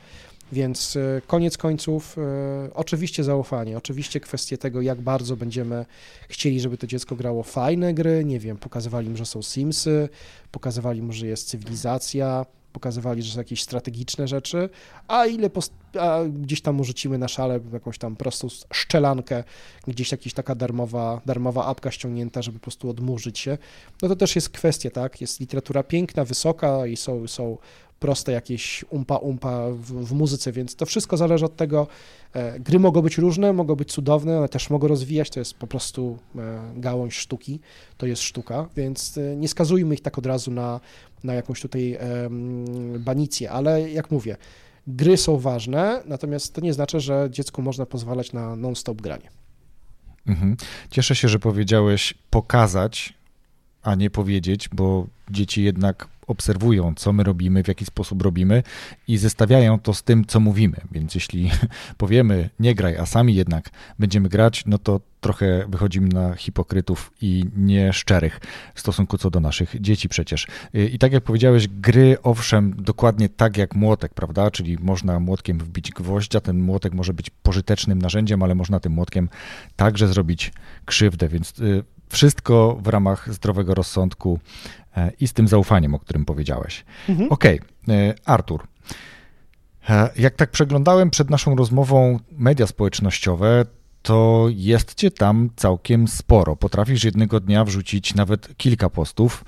[0.52, 5.86] Więc e, koniec końców, e, oczywiście zaufanie, oczywiście kwestie tego, jak bardzo będziemy
[6.30, 10.10] chcieli, żeby to dziecko grało fajne gry, nie wiem, pokazywali mu, że są Simsy,
[10.52, 14.70] pokazywali mu, że jest cywilizacja, pokazywali, że są jakieś strategiczne rzeczy,
[15.08, 15.50] a ile
[16.00, 19.44] a gdzieś tam urzucimy na szale jakąś tam prostą szczelankę,
[19.88, 23.58] gdzieś jakaś taka darmowa, darmowa apka ściągnięta, żeby po prostu odmurzyć się,
[24.02, 27.58] no to też jest kwestia, tak, jest literatura piękna, wysoka i są, są
[28.04, 31.88] proste jakieś umpa-umpa w, w, muzyce, więc to wszystko zależy od tego.
[32.34, 35.68] E, gry mogą być różne, mogą być cudowne, ale też mogą rozwijać, to jest po
[35.68, 36.40] prostu e,
[36.76, 37.60] gałąź sztuki,
[37.98, 40.80] to jest sztuka, więc e, nie skazujmy ich tak od razu na,
[41.24, 41.98] na jakąś tutaj
[43.00, 44.38] banicję, ale jak mówię,
[44.88, 49.30] gry są ważne, natomiast to nie znaczy, że dziecku można pozwalać na non-stop granie.
[50.28, 50.58] Mhm.
[50.92, 53.14] Cieszę się, że powiedziałeś pokazać,
[53.84, 58.64] a nie powiedzieć, bo dzieci jednak obserwują, co my robimy, w jaki sposób robimy
[59.08, 60.78] i zestawiają to z tym, co mówimy.
[60.92, 61.52] Więc jeśli
[61.98, 63.70] powiemy nie graj, a sami jednak
[64.00, 68.40] będziemy grać, no to trochę wychodzimy na hipokrytów i nieszczerych
[68.76, 70.48] w stosunku co do naszych dzieci przecież.
[70.74, 74.52] I tak jak powiedziałeś, gry owszem, dokładnie tak jak młotek, prawda?
[74.52, 79.30] Czyli można młotkiem wbić gwoździa, ten młotek może być pożytecznym narzędziem, ale można tym młotkiem
[79.76, 80.54] także zrobić
[80.86, 84.40] krzywdę, więc y, wszystko w ramach zdrowego rozsądku
[84.98, 86.86] e, i z tym zaufaniem, o którym powiedziałeś.
[87.10, 87.32] Mhm.
[87.32, 87.96] Okej, okay.
[87.96, 88.68] E, Artur.
[89.90, 93.66] E, jak tak przeglądałem przed naszą rozmową media społecznościowe,
[94.02, 96.56] to jest cię tam całkiem sporo.
[96.56, 99.46] Potrafisz jednego dnia wrzucić nawet kilka postów.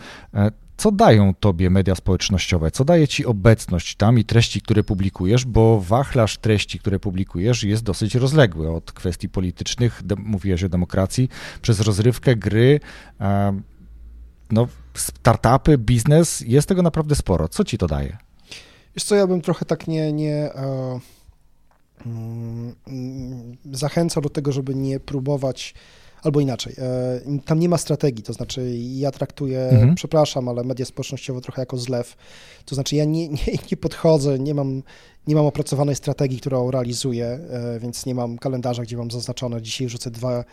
[0.78, 2.72] Co dają tobie media społecznościowe?
[2.72, 5.46] Co daje ci obecność tam i treści, które publikujesz?
[5.46, 11.30] Bo wachlarz treści, które publikujesz, jest dosyć rozległy od kwestii politycznych, de- mówiłeś o demokracji,
[11.62, 12.80] przez rozrywkę, gry,
[14.52, 16.42] no, startupy, biznes.
[16.42, 17.48] Jest tego naprawdę sporo.
[17.48, 18.18] Co ci to daje?
[18.96, 21.00] Wiesz co, ja bym trochę tak nie, nie e,
[22.06, 22.76] mm,
[23.72, 25.74] zachęcał do tego, żeby nie próbować
[26.26, 29.96] Albo inaczej, e, tam nie ma strategii, to znaczy ja traktuję, mhm.
[29.96, 32.16] przepraszam, ale media społecznościowe trochę jako zlew,
[32.66, 33.38] to znaczy ja nie, nie,
[33.72, 34.84] nie podchodzę, nie mam,
[35.28, 39.90] nie mam opracowanej strategii, którą realizuję, e, więc nie mam kalendarza, gdzie mam zaznaczone, dzisiaj
[39.90, 40.44] rzucę dwa,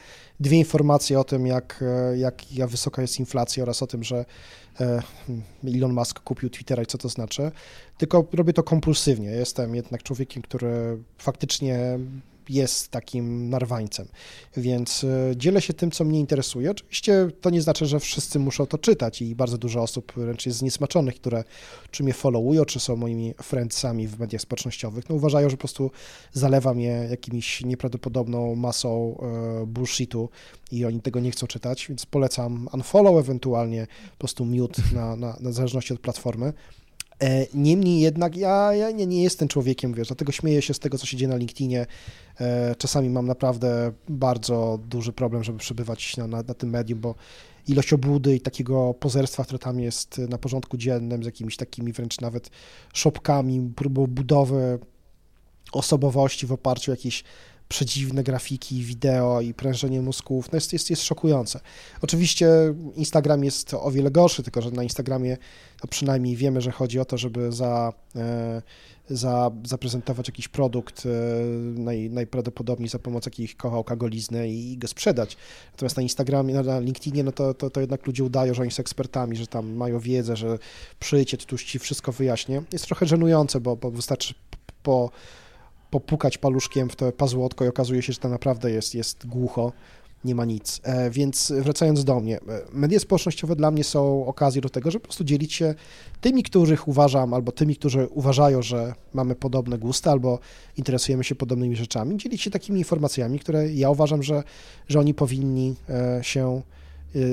[0.40, 4.24] dwie informacje o tym, jak, e, jak, jak wysoka jest inflacja oraz o tym, że
[5.64, 7.50] Elon Musk kupił Twittera i co to znaczy,
[7.98, 9.30] tylko robię to kompulsywnie.
[9.30, 11.98] Jestem jednak człowiekiem, który faktycznie
[12.50, 14.08] jest takim narwańcem.
[14.56, 16.70] Więc e, dzielę się tym, co mnie interesuje.
[16.70, 20.58] Oczywiście to nie znaczy, że wszyscy muszą to czytać i bardzo dużo osób wręcz jest
[20.58, 21.44] zniesmaczonych, które
[21.90, 25.08] czy mnie followują, czy są moimi friendsami w mediach społecznościowych.
[25.08, 25.90] No uważają, że po prostu
[26.32, 29.18] zalewa mnie jakimiś nieprawdopodobną masą
[29.62, 30.28] e, bullshitu
[30.72, 35.36] i oni tego nie chcą czytać, więc polecam unfollow, ewentualnie po prostu mute na, na,
[35.40, 36.52] na zależności od platformy.
[37.22, 40.98] E, niemniej jednak ja, ja nie, nie jestem człowiekiem, wiesz, dlatego śmieję się z tego,
[40.98, 41.86] co się dzieje na LinkedInie.
[42.40, 47.14] E, czasami mam naprawdę bardzo duży problem, żeby przebywać na, na, na tym medium, bo
[47.68, 52.20] ilość obłudy i takiego pozerstwa, które tam jest na porządku dziennym, z jakimiś takimi wręcz
[52.20, 52.50] nawet
[52.94, 54.78] szopkami, próbą budowy
[55.72, 57.24] osobowości w oparciu o jakieś
[57.72, 61.60] przedziwne grafiki, wideo i prężenie mózgów, no jest, jest, jest szokujące.
[62.02, 62.48] Oczywiście
[62.96, 65.36] Instagram jest o wiele gorszy, tylko że na Instagramie
[65.82, 68.62] no przynajmniej wiemy, że chodzi o to, żeby za, e,
[69.08, 71.08] za, zaprezentować jakiś produkt e,
[71.80, 75.36] naj, najprawdopodobniej za pomocą jakiejś kochałka golizny i go sprzedać.
[75.72, 78.70] Natomiast na Instagramie, no, na LinkedInie, no to, to, to jednak ludzie udają, że oni
[78.70, 80.58] są ekspertami, że tam mają wiedzę, że
[81.00, 82.62] przyjdzie, tu ci wszystko wyjaśnię.
[82.72, 84.34] Jest trochę żenujące, bo, bo wystarczy
[84.82, 85.10] po
[85.92, 89.72] popukać paluszkiem w to pazłotko i okazuje się, że to naprawdę jest, jest głucho,
[90.24, 90.80] nie ma nic.
[90.82, 92.40] E, więc wracając do mnie, e,
[92.72, 95.74] media społecznościowe dla mnie są okazją do tego, żeby po prostu dzielić się
[96.20, 100.38] tymi, których uważam, albo tymi, którzy uważają, że mamy podobne gusty, albo
[100.76, 104.42] interesujemy się podobnymi rzeczami, dzielić się takimi informacjami, które ja uważam, że,
[104.88, 106.62] że oni powinni e, się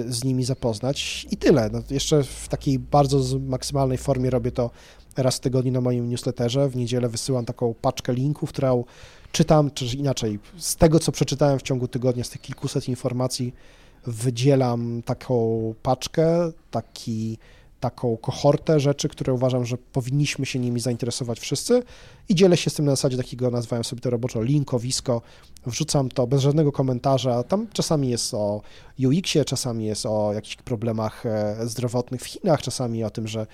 [0.07, 1.69] z nimi zapoznać i tyle.
[1.73, 4.69] No, jeszcze w takiej bardzo maksymalnej formie robię to
[5.17, 6.69] raz w tygodniu na moim newsletterze.
[6.69, 8.83] W niedzielę wysyłam taką paczkę linków, którą
[9.31, 13.53] czytam, czy inaczej, z tego, co przeczytałem w ciągu tygodnia, z tych kilkuset informacji,
[14.07, 17.37] wydzielam taką paczkę, taki
[17.79, 21.83] taką kohortę rzeczy, które uważam, że powinniśmy się nimi zainteresować wszyscy
[22.29, 25.21] i dzielę się z tym na zasadzie takiego, nazwałem sobie to roboczo linkowisko,
[25.65, 28.61] wrzucam to bez żadnego komentarza, tam czasami jest o
[29.07, 33.47] UX-ie, czasami jest o jakichś problemach e, zdrowotnych w Chinach, czasami o tym, że,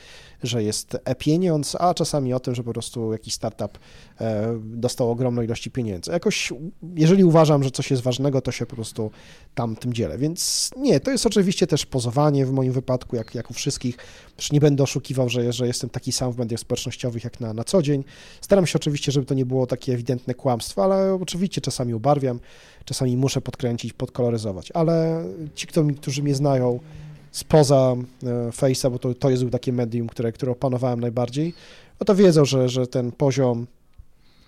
[0.43, 3.79] że jest e-pieniądz, a czasami o tym, że po prostu jakiś startup
[4.21, 6.11] e, dostał ogromną ilości pieniędzy.
[6.11, 6.53] Jakoś,
[6.95, 9.11] jeżeli uważam, że coś jest ważnego, to się po prostu
[9.55, 13.51] tam tym dzielę, więc nie, to jest oczywiście też pozowanie w moim wypadku, jak, jak
[13.51, 13.97] u wszystkich,
[14.37, 17.63] Przecież nie będę oszukiwał, że, że jestem taki sam w mediach społecznościowych jak na, na
[17.63, 18.03] co dzień.
[18.41, 22.39] Staram się oczywiście, żeby to nie było takie ewidentne kłamstwo, ale oczywiście czasami ubarwiam,
[22.85, 25.23] czasami muszę podkręcić, podkoloryzować, ale
[25.55, 25.67] ci,
[25.97, 26.79] którzy mnie znają
[27.31, 31.53] spoza e, Face'a, bo to, to jest takie medium, które, które opanowałem najbardziej,
[31.99, 33.67] no to wiedzą, że, że ten poziom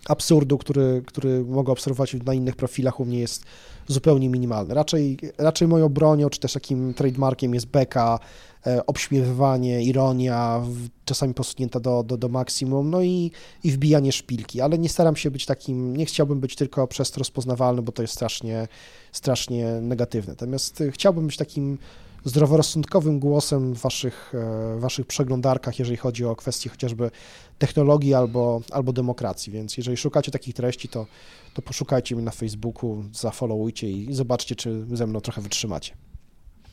[0.08, 3.44] absurdu, który, który mogę obserwować na innych profilach u mnie jest
[3.88, 4.74] zupełnie minimalny.
[4.74, 8.20] Raczej, raczej moją bronią, czy też takim trademarkiem jest beka,
[8.68, 10.62] E, obśmiewywanie, ironia,
[11.06, 13.32] czasami posunięta do, do, do maksimum, no i,
[13.64, 17.20] i wbijanie szpilki, ale nie staram się być takim, nie chciałbym być tylko przez to
[17.20, 18.68] rozpoznawalny, bo to jest strasznie,
[19.12, 20.34] strasznie negatywne.
[20.34, 21.78] Natomiast e, chciałbym być takim
[22.28, 27.12] zdroworozsądkowym głosem w waszych, e, waszych przeglądarkach, jeżeli chodzi o kwestie chociażby
[27.58, 31.06] technologii albo, albo demokracji, więc jeżeli szukacie takich treści, to,
[31.54, 35.94] to poszukajcie mnie na Facebooku, zafollowujcie i zobaczcie, czy ze mną trochę wytrzymacie.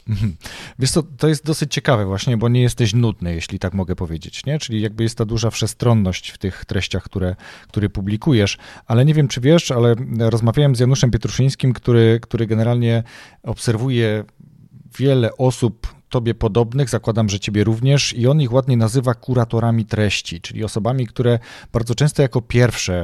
[0.08, 0.36] Mhm.
[0.78, 4.46] Wiesz co, to jest dosyć ciekawe właśnie, bo nie jesteś nudny, jeśli tak mogę powiedzieć,
[4.46, 4.58] nie?
[4.58, 7.36] Czyli jakby jest ta duża wszechstronność w tych treściach, które,
[7.68, 13.02] które publikujesz, ale nie wiem, czy wiesz, ale rozmawiałem z Januszem Pietruszyńskim, który, który generalnie
[13.42, 14.24] obserwuje
[14.98, 20.40] wiele osób tobie podobnych, zakładam, że ciebie również, i on ich ładnie nazywa kuratorami treści,
[20.40, 21.38] czyli osobami, które
[21.72, 22.94] bardzo często jako pierwsze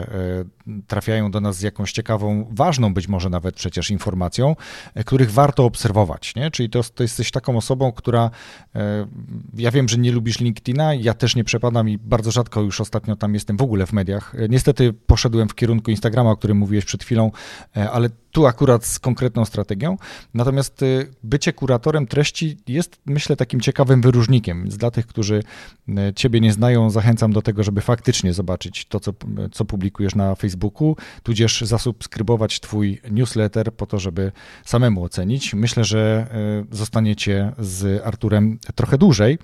[0.69, 4.57] e, trafiają do nas z jakąś ciekawą, ważną być może nawet przecież informacją,
[4.95, 6.35] e, których warto obserwować.
[6.35, 6.51] Nie?
[6.51, 8.31] Czyli to, to jesteś taką osobą, która.
[8.75, 9.07] E,
[9.55, 13.17] ja wiem, że nie lubisz LinkedIna, ja też nie przepadam i bardzo rzadko już ostatnio
[13.17, 14.35] tam jestem w ogóle w mediach.
[14.49, 17.31] Niestety poszedłem w kierunku Instagrama, o którym mówiłeś przed chwilą,
[17.93, 19.97] ale tu akurat z konkretną strategią.
[20.35, 20.85] Natomiast
[21.23, 24.63] bycie kuratorem treści jest myślę, takim ciekawym wyróżnikiem.
[24.63, 25.43] Więc dla tych, którzy
[25.89, 29.13] e, Ciebie nie znają, zachęcam do tego, żeby faktycznie zobaczyć to, co,
[29.53, 34.33] co publikujesz na Facebooku, tudzież zasubskrybować Twój newsletter po to, żeby
[34.65, 35.55] samemu ocenić.
[35.55, 36.27] Myślę, że
[36.71, 39.39] e, zostaniecie z Arturem trochę dłużej.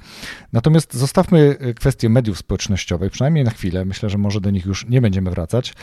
[0.53, 3.85] Natomiast zostawmy e, kwestię mediów społecznościowych, przynajmniej na chwilę.
[3.85, 5.75] Myślę, że może do nich już nie będziemy wracać.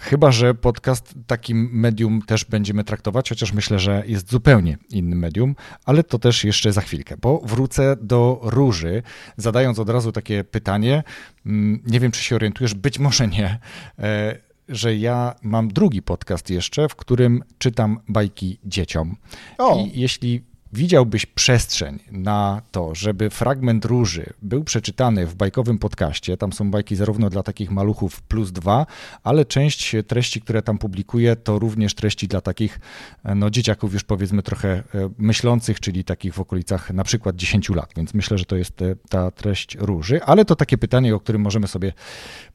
[0.00, 5.54] Chyba, że podcast takim medium też będziemy traktować, chociaż myślę, że jest zupełnie innym medium,
[5.84, 9.02] ale to też jeszcze za chwilkę, bo wrócę do róży,
[9.36, 11.02] zadając od razu takie pytanie.
[11.46, 13.58] Mm, nie wiem, czy się orientujesz, być może nie
[13.98, 19.16] e, że ja mam drugi podcast jeszcze, w którym czytam bajki dzieciom.
[19.58, 19.76] O.
[19.76, 26.52] I jeśli widziałbyś przestrzeń na to, żeby fragment róży był przeczytany w bajkowym podcaście, tam
[26.52, 28.86] są bajki zarówno dla takich maluchów plus dwa,
[29.22, 32.80] ale część treści, które tam publikuję, to również treści dla takich
[33.24, 34.82] no, dzieciaków już powiedzmy trochę e,
[35.18, 38.96] myślących, czyli takich w okolicach na przykład 10 lat, więc myślę, że to jest e,
[39.08, 41.92] ta treść róży, ale to takie pytanie, o którym możemy sobie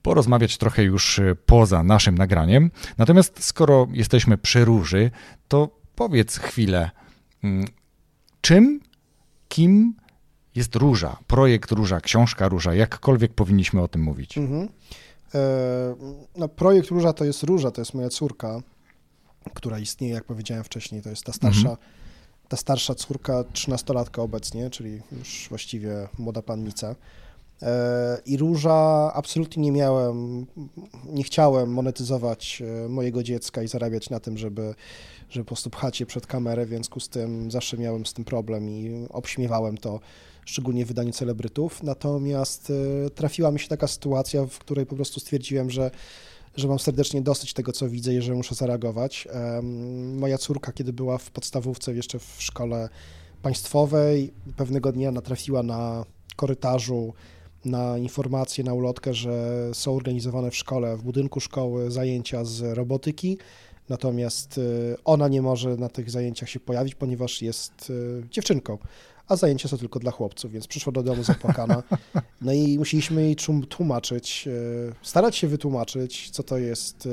[0.01, 2.71] porozmawiać trochę już e, poza naszym nagraniem.
[2.97, 5.11] Natomiast skoro jesteśmy przy róży,
[5.47, 6.91] to powiedz chwilę,
[7.43, 7.65] mm,
[8.43, 8.79] czym,
[9.49, 9.95] kim
[10.55, 14.37] jest Róża, projekt Róża, książka Róża, jakkolwiek powinniśmy o tym mówić.
[14.37, 14.69] Mhm.
[15.35, 15.39] E,
[16.37, 18.61] no, projekt Róża to jest Róża, to jest moja córka,
[19.53, 21.77] która istnieje, jak powiedziałem wcześniej, to jest ta starsza, mhm.
[22.47, 26.95] ta starsza córka, trzynastolatka obecnie, czyli już właściwie młoda pannica.
[27.61, 30.45] E, I Róża absolutnie nie miałem,
[31.05, 34.75] nie chciałem monetyzować e, mojego dziecka i zarabiać na tym, żeby
[35.33, 38.25] żeby po prostu pchać je przed kamerę, w związku z tym zawsze miałem z tym
[38.25, 39.99] problem i obśmiewałem to,
[40.45, 41.83] szczególnie w wydaniu celebrytów.
[41.83, 42.71] Natomiast
[43.05, 45.91] e, trafiła mi się taka sytuacja, w której po prostu stwierdziłem, że
[46.55, 49.27] że mam serdecznie dosyć tego, co widzę i że muszę zareagować.
[50.15, 52.89] Moja córka, kiedy była w podstawówce, jeszcze w szkole
[53.41, 57.13] państwowej, pewnego dnia natrafiła na korytarzu
[57.65, 63.37] na informację, na ulotkę, że są organizowane w szkole, w budynku szkoły zajęcia z robotyki
[63.89, 68.77] Natomiast y, ona nie może na tych zajęciach się pojawić, ponieważ jest y, dziewczynką,
[69.27, 71.83] a zajęcia są tylko dla chłopców, więc przyszła do domu zapłakana.
[72.41, 73.35] No i musieliśmy jej
[73.69, 77.07] tłumaczyć, y, starać się wytłumaczyć, co to jest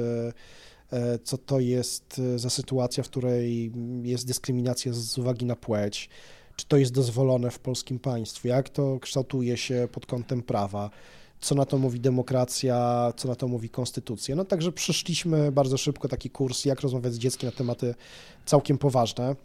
[1.24, 6.09] co to jest za sytuacja, w której jest dyskryminacja z uwagi na płeć,
[6.56, 10.90] czy to jest dozwolone w polskim państwie, jak to kształtuje się pod kątem prawa,
[11.40, 14.37] co na to mówi demokracja, co na to mówi konstytucja.
[14.37, 17.94] No także przeszliśmy bardzo szybko taki kurs, jak rozmawiać z dzieckiem na tematy
[18.46, 19.37] całkiem poważne.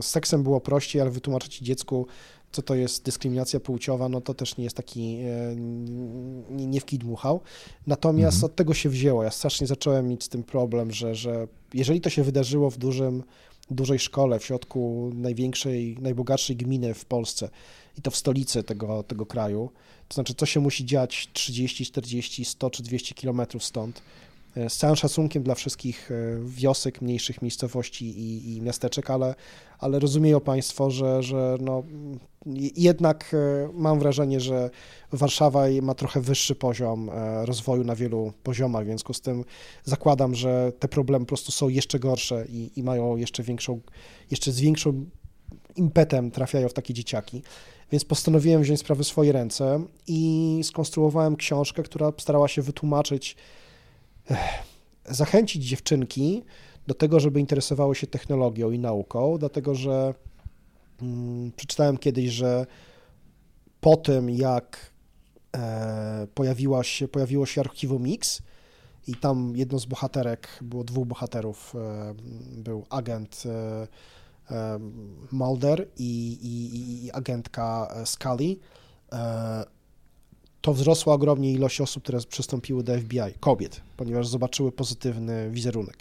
[0.00, 2.06] Z seksem było prościej, ale wytłumaczyć dziecku
[2.54, 5.16] co to jest dyskryminacja płciowa, no to też nie jest taki,
[6.50, 7.40] nie, nie w kij dmuchał.
[7.86, 8.50] Natomiast mhm.
[8.50, 9.22] od tego się wzięło.
[9.22, 13.22] Ja strasznie zacząłem mieć z tym problem, że, że jeżeli to się wydarzyło w dużym,
[13.70, 17.48] dużej szkole, w środku największej, najbogatszej gminy w Polsce
[17.98, 19.70] i to w stolicy tego, tego kraju,
[20.08, 24.02] to znaczy co się musi dziać 30, 40, 100 czy 200 kilometrów stąd,
[24.68, 26.14] z całym szacunkiem dla wszystkich e,
[26.44, 29.34] wiosek, mniejszych miejscowości i, i miasteczek, ale,
[29.78, 31.82] ale rozumieją Państwo, że, że no,
[32.76, 34.70] jednak e, mam wrażenie, że
[35.12, 37.10] Warszawa ma trochę wyższy poziom
[37.44, 39.44] rozwoju na wielu poziomach, w związku z tym
[39.84, 43.80] zakładam, że te problemy po prostu są jeszcze gorsze i, i mają jeszcze większą,
[44.30, 45.04] jeszcze z większą
[45.76, 47.42] impetem trafiają w takie dzieciaki.
[47.92, 53.36] Więc postanowiłem wziąć sprawę w swoje ręce i skonstruowałem książkę, która starała się wytłumaczyć
[55.04, 56.42] zachęcić dziewczynki
[56.86, 60.14] do tego, żeby interesowały się technologią i nauką, dlatego że
[61.00, 62.66] hmm, przeczytałem kiedyś, że
[63.80, 64.92] po tym, jak
[65.56, 68.42] e, pojawiła się, pojawiło się archiwum Mix
[69.06, 72.14] i tam jedną z bohaterek, było dwóch bohaterów, e,
[72.56, 73.86] był agent e,
[75.32, 78.56] Mulder i, i, i agentka Scully,
[80.64, 85.96] to wzrosła ogromnie ilość osób, które przystąpiły do FBI, kobiet, ponieważ zobaczyły pozytywny wizerunek.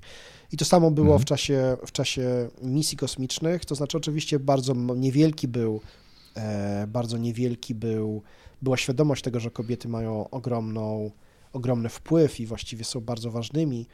[0.52, 1.22] I to samo było mhm.
[1.22, 5.82] w, czasie, w czasie misji kosmicznych, to znaczy oczywiście bardzo niewielki był,
[6.36, 8.22] e, bardzo niewielki był,
[8.62, 11.12] była świadomość tego, że kobiety mają ogromną,
[11.54, 13.88] ogromny wpływ i właściwie są bardzo ważnymi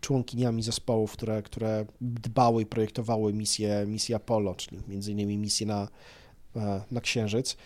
[0.00, 5.88] członkiniami zespołów, które, które dbały i projektowały misję, misję Apollo, czyli między innymi misję na,
[6.56, 7.56] e, na Księżyc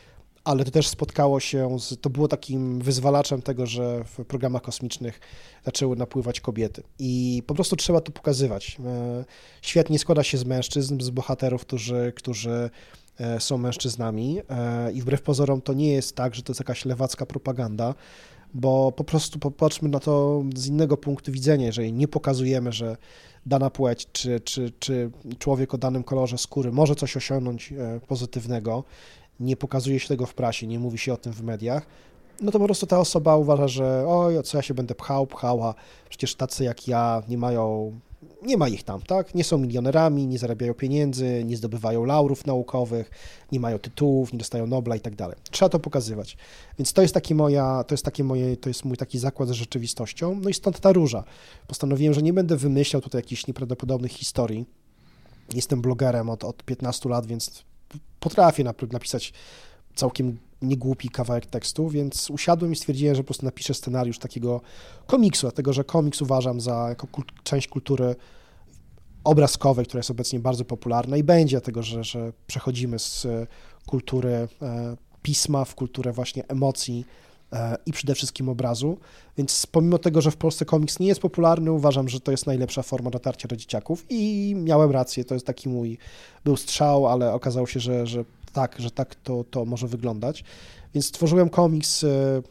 [0.51, 5.21] ale to też spotkało się z, to było takim wyzwalaczem tego, że w programach kosmicznych
[5.65, 6.83] zaczęły napływać kobiety.
[6.99, 8.77] I po prostu trzeba to pokazywać.
[8.87, 9.25] E,
[9.63, 12.71] świat nie składa się z mężczyzn, z bohaterów, którzy, którzy
[13.19, 14.41] e, są mężczyznami.
[14.49, 17.95] E, i wbrew pozorom to nie jest tak, że to jest jakaś lewacka propaganda,
[18.55, 22.97] bo po prostu popatrzmy na to z innego punktu widzenia, jeżeli nie pokazujemy, że
[23.47, 27.75] dana płeć czy, czy, czy człowiek o danym kolorze skóry może coś osiągnąć
[28.09, 28.85] pozytywnego
[29.41, 31.87] nie pokazuje się tego w prasie, nie mówi się o tym w mediach,
[32.41, 35.75] no to po prostu ta osoba uważa, że oj, co ja się będę pchał, pchała,
[36.09, 37.93] przecież tacy jak ja nie mają,
[38.43, 39.35] nie ma ich tam, tak?
[39.35, 43.11] Nie są milionerami, nie zarabiają pieniędzy, nie zdobywają laurów naukowych,
[43.53, 45.37] nie mają tytułów, nie dostają Nobla i tak dalej.
[45.51, 46.37] Trzeba to pokazywać.
[46.79, 49.53] Więc to jest taki moja, to jest takie moje, to jest mój taki zakład z
[49.53, 50.39] rzeczywistością.
[50.43, 51.25] No i stąd ta róża.
[51.67, 54.67] Postanowiłem, że nie będę wymyślał tutaj jakichś nieprawdopodobnych historii.
[55.55, 57.65] Jestem blogerem od, od 15 lat, więc
[58.21, 59.33] potrafię napisać
[59.95, 64.61] całkiem niegłupi kawałek tekstu, więc usiadłem i stwierdziłem, że po prostu napiszę scenariusz takiego
[65.07, 67.07] komiksu, dlatego że komiks uważam za jako
[67.43, 68.17] część kultury
[69.25, 73.27] obrazkowej, która jest obecnie bardzo popularna i będzie, dlatego że, że przechodzimy z
[73.87, 77.05] kultury e, pisma w kulturę właśnie emocji,
[77.87, 78.99] i przede wszystkim obrazu.
[79.37, 82.83] Więc pomimo tego, że w Polsce komiks nie jest popularny, uważam, że to jest najlepsza
[82.83, 85.99] forma dotarcia do dzieciaków i miałem rację, to jest taki mój,
[86.45, 90.45] był strzał, ale okazało się, że, że tak, że tak to, to może wyglądać.
[90.95, 92.43] Więc stworzyłem komiks e,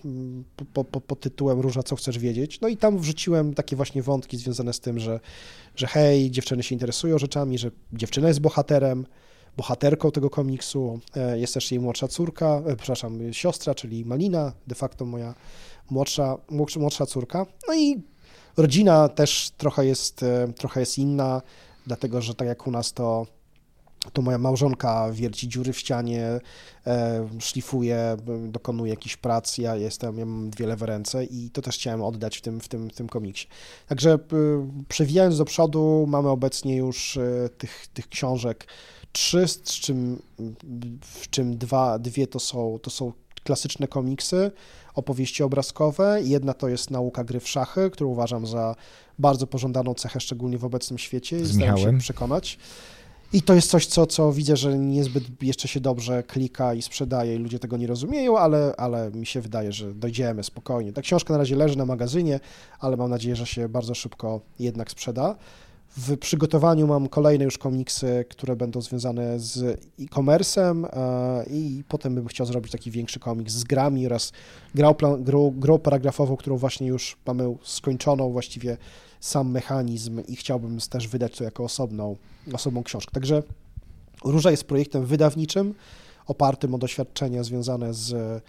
[0.74, 2.62] pod po, po tytułem Róża, co chcesz wiedzieć.
[2.62, 5.20] No i tam wrzuciłem takie właśnie wątki związane z tym, że,
[5.76, 9.06] że hej, dziewczyny się interesują rzeczami, że dziewczyna jest bohaterem,
[9.58, 11.00] bohaterką tego komiksu.
[11.16, 15.36] E, jest też jej młodsza córka, e, przepraszam, siostra, czyli Malina, de facto moja
[15.90, 16.38] młodsza,
[16.78, 17.46] młodsza córka.
[17.68, 18.02] No i
[18.58, 21.42] rodzina też trochę jest, e, trochę jest inna,
[21.88, 23.26] dlatego że tak jak u nas to
[24.14, 26.40] to moja małżonka wierci dziury w ścianie,
[27.40, 32.02] szlifuje, dokonuje jakichś prac, ja jestem, ja mam dwie lewe ręce i to też chciałem
[32.02, 33.48] oddać w tym, w tym, w tym komiksie.
[33.88, 34.20] Także
[34.88, 37.20] przewijając do przodu, mamy obecnie już
[37.58, 38.68] tych, tych książek
[39.12, 40.22] trzy, z czym,
[41.02, 44.52] w czym dwa, dwie to są, to są klasyczne komiksy,
[44.96, 46.20] opowieści obrazkowe.
[46.24, 48.76] Jedna to jest nauka gry w szachy, którą uważam za
[49.20, 51.46] bardzo pożądaną cechę, szczególnie w obecnym świecie.
[51.46, 52.58] Z się przekonać.
[53.34, 57.36] I to jest coś, co, co widzę, że niezbyt jeszcze się dobrze klika i sprzedaje
[57.36, 60.94] i ludzie tego nie rozumieją, ale, ale mi się wydaje, że dojdziemy spokojnie.
[60.94, 62.40] Ta książka na razie leży na magazynie,
[62.80, 65.36] ale mam nadzieję, że się bardzo szybko jednak sprzeda.
[65.98, 72.28] W przygotowaniu mam kolejne już komiksy, które będą związane z e-commerce'em e, i potem bym
[72.28, 74.32] chciał zrobić taki większy komiks z grami oraz
[74.76, 78.78] grą, grą, grą paragrafową, którą właśnie już mamy skończoną właściwie
[79.20, 82.16] sam mechanizm i chciałbym też wydać to jako osobną,
[82.54, 83.12] osobną książkę.
[83.14, 83.44] Także
[84.26, 85.74] Róża jest projektem wydawniczym,
[86.28, 88.42] opartym o doświadczenia związane z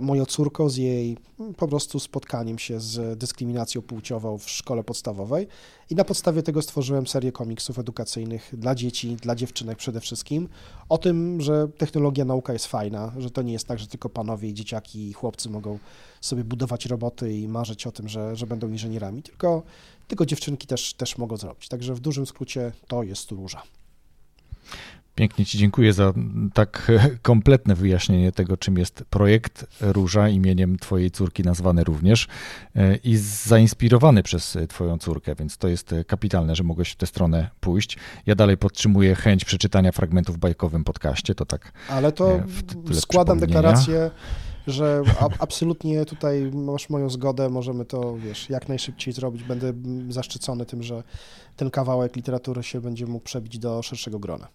[0.00, 5.48] moją córką, z jej mm, po prostu spotkaniem się z dyskryminacją płciową w szkole podstawowej
[5.90, 10.48] i na podstawie tego stworzyłem serię komiksów edukacyjnych dla dzieci, dla dziewczynek przede wszystkim,
[10.88, 14.48] o tym, że technologia, nauka jest fajna, że to nie jest tak, że tylko panowie
[14.48, 15.78] i dzieciaki i chłopcy mogą
[16.20, 19.62] sobie budować roboty i marzyć o tym, że, że będą inżynierami, tylko,
[20.08, 21.68] tylko dziewczynki też, też mogą zrobić.
[21.68, 23.62] Także w dużym skrócie to jest róża.
[25.14, 26.12] Pięknie Ci dziękuję za
[26.54, 26.92] tak
[27.22, 32.28] kompletne wyjaśnienie tego, czym jest projekt Róża, imieniem Twojej córki nazwany również
[32.76, 37.50] e, i zainspirowany przez Twoją córkę, więc to jest kapitalne, że mogłeś w tę stronę
[37.60, 37.98] pójść.
[38.26, 41.72] Ja dalej podtrzymuję chęć przeczytania fragmentów w bajkowym podcaście, to tak.
[41.88, 42.40] Ale to
[42.90, 44.10] e, składam deklarację
[44.66, 45.02] że
[45.38, 49.42] absolutnie tutaj masz moją zgodę, możemy to, wiesz, jak najszybciej zrobić.
[49.42, 49.72] Będę
[50.08, 51.02] zaszczycony tym, że
[51.56, 54.48] ten kawałek literatury się będzie mógł przebić do szerszego grona.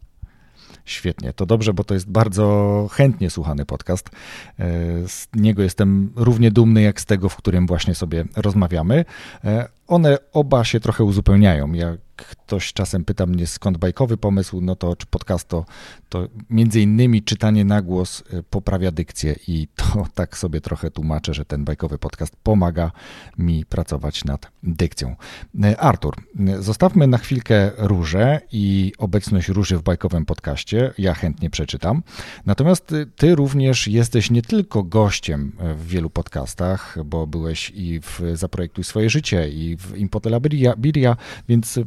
[0.86, 4.10] Świetnie, to dobrze, bo to jest bardzo chętnie słuchany podcast.
[4.10, 4.66] E,
[5.08, 9.06] z niego jestem równie dumny jak z tego, w którym właśnie sobie rozmawiamy.
[9.44, 11.74] E, one oba się trochę uzupełniają.
[12.24, 15.66] Ktoś czasem pyta mnie, skąd bajkowy pomysł, no to czy podcast to,
[16.10, 21.34] to między innymi czytanie na głos y, poprawia dykcję i to tak sobie trochę tłumaczę,
[21.34, 22.92] że ten bajkowy podcast pomaga
[23.38, 25.16] mi pracować nad dykcją.
[25.66, 30.94] Y, Artur, y, zostawmy na chwilkę róże i obecność róży w bajkowym podcaście.
[30.98, 32.04] Ja chętnie przeczytam.
[32.46, 38.84] Natomiast ty również jesteś nie tylko gościem w wielu podcastach, bo byłeś i w Zaprojektuj
[38.84, 40.40] swoje życie i w Impotela
[40.78, 41.18] Biria,
[41.50, 41.80] więc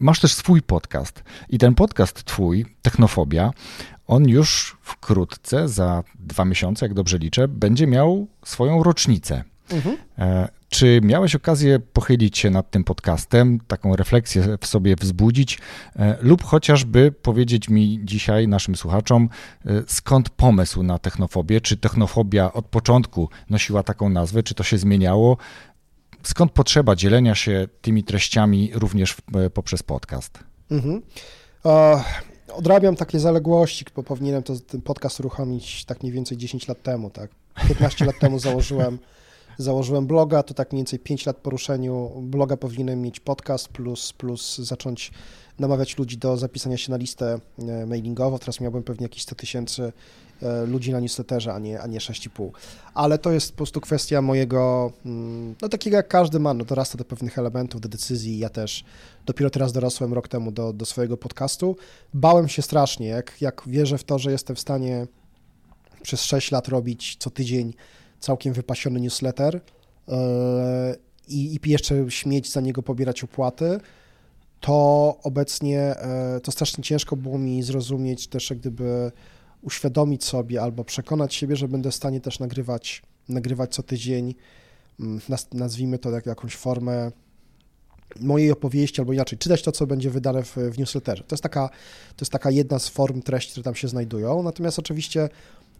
[0.00, 1.24] masz też swój podcast.
[1.48, 3.50] I ten podcast twój, Technofobia,
[4.06, 9.44] on już wkrótce, za dwa miesiące, jak dobrze liczę, będzie miał swoją rocznicę.
[9.70, 9.96] Mhm.
[10.18, 15.58] E, czy miałeś okazję pochylić się nad tym podcastem, taką refleksję w sobie wzbudzić,
[15.96, 19.28] e, lub chociażby powiedzieć mi dzisiaj, naszym słuchaczom,
[19.66, 21.60] e, skąd pomysł na technofobię?
[21.60, 25.36] Czy technofobia od początku nosiła taką nazwę, czy to się zmieniało?
[26.22, 30.38] Skąd potrzeba dzielenia się tymi treściami również e, poprzez podcast?
[30.70, 31.02] Mhm.
[32.52, 37.10] odrabiam takie zaległości, bo powinienem to, ten podcast uruchomić tak mniej więcej 10 lat temu,
[37.10, 37.30] tak?
[37.68, 38.98] 15 lat temu założyłem,
[39.58, 44.12] założyłem bloga, to tak mniej więcej 5 lat po ruszeniu bloga powinienem mieć podcast plus,
[44.12, 45.12] plus zacząć
[45.58, 48.38] namawiać ludzi do zapisania się na listę e, mailingową.
[48.38, 49.92] Teraz miałbym pewnie jakieś 100 tysięcy
[50.66, 52.50] ludzi na newsletterze, a nie, a nie 6,5.
[52.94, 56.98] Ale to jest po prostu kwestia mojego, mm, no takiego jak każdy ma, no dorasta
[56.98, 58.38] do pewnych elementów, do decyzji.
[58.38, 58.84] Ja też
[59.26, 61.76] dopiero teraz dorosłem rok temu do, do swojego podcastu.
[62.14, 65.06] Bałem się strasznie, jak, jak wierzę w to, że jestem w stanie
[66.02, 67.74] przez 6 lat robić co tydzień
[68.20, 69.60] całkiem wypasiony newsletter
[70.08, 70.14] yy,
[71.28, 73.80] i, i jeszcze śmieć za niego pobierać opłaty,
[74.60, 75.94] to obecnie
[76.34, 79.12] yy, to strasznie ciężko było mi zrozumieć też jak gdyby
[79.62, 84.34] uświadomić sobie albo przekonać siebie, że będę w stanie też nagrywać, nagrywać co tydzień,
[85.00, 85.20] mm,
[85.52, 87.12] nazwijmy to jak jakąś formę
[88.20, 91.24] mojej opowieści, albo inaczej, czytać to, co będzie wydane w, w newsletterze.
[91.24, 91.68] To jest, taka,
[92.16, 94.42] to jest taka jedna z form treści, które tam się znajdują.
[94.42, 95.28] Natomiast oczywiście,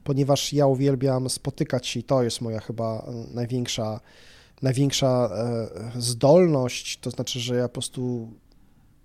[0.04, 4.00] ponieważ ja uwielbiam spotykać się i to jest moja chyba największa,
[4.62, 5.30] największa
[5.96, 8.32] e, zdolność, to znaczy, że ja po prostu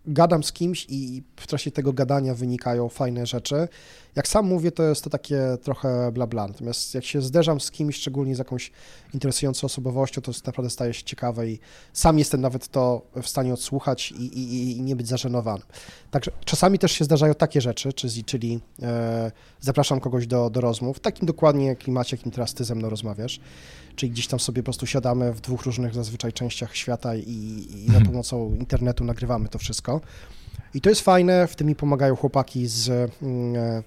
[0.06, 3.68] gadam z kimś i w trakcie tego gadania wynikają fajne rzeczy.
[4.16, 6.48] Jak sam mówię, to jest to takie trochę bla bla.
[6.48, 8.72] Natomiast jak się zderzam z kimś, szczególnie z jakąś
[9.14, 11.60] interesującą osobowością, to naprawdę staje się ciekawe i
[11.94, 15.64] sam jestem nawet to w stanie odsłuchać i, i, i nie być zażenowany.
[16.14, 20.98] Także czasami też się zdarzają takie rzeczy, czyli, czyli e, zapraszam kogoś do, do rozmów,
[20.98, 23.40] w takim dokładnie klimacie, jakim teraz ty ze mną rozmawiasz,
[23.96, 27.22] czyli gdzieś tam sobie po prostu siadamy w dwóch różnych zazwyczaj częściach świata i,
[27.76, 28.06] i za mhm.
[28.06, 30.02] pomocą internetu nagrywamy to wszystko.
[30.74, 33.84] I to jest fajne, w tym mi pomagają chłopaki z mm, e,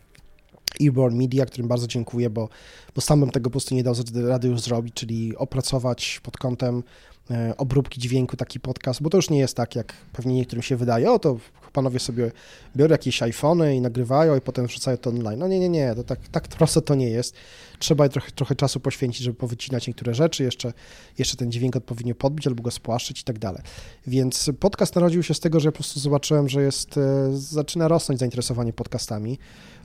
[0.85, 2.49] Earborn Media, którym bardzo dziękuję, bo,
[2.95, 6.83] bo sam bym tego po prostu nie dał rady już zrobić, czyli opracować pod kątem
[7.31, 10.77] e, obróbki dźwięku taki podcast, bo to już nie jest tak, jak pewnie niektórym się
[10.77, 11.39] wydaje, o to
[11.77, 12.33] panowie sobie
[12.77, 15.39] biorą jakieś iPhony i nagrywają i potem wrzucają to online.
[15.39, 17.35] No nie, nie, nie, to tak, tak prosto to nie jest.
[17.79, 20.73] Trzeba trochę, trochę czasu poświęcić, żeby powycinać niektóre rzeczy, jeszcze,
[21.19, 23.63] jeszcze ten dźwięk odpowiednio podbić albo go spłaszczyć i tak dalej.
[24.07, 28.21] Więc podcast narodził się z tego, że po prostu zobaczyłem, że jest, e, zaczyna rosnąć
[28.21, 29.39] zainteresowanie podcastami.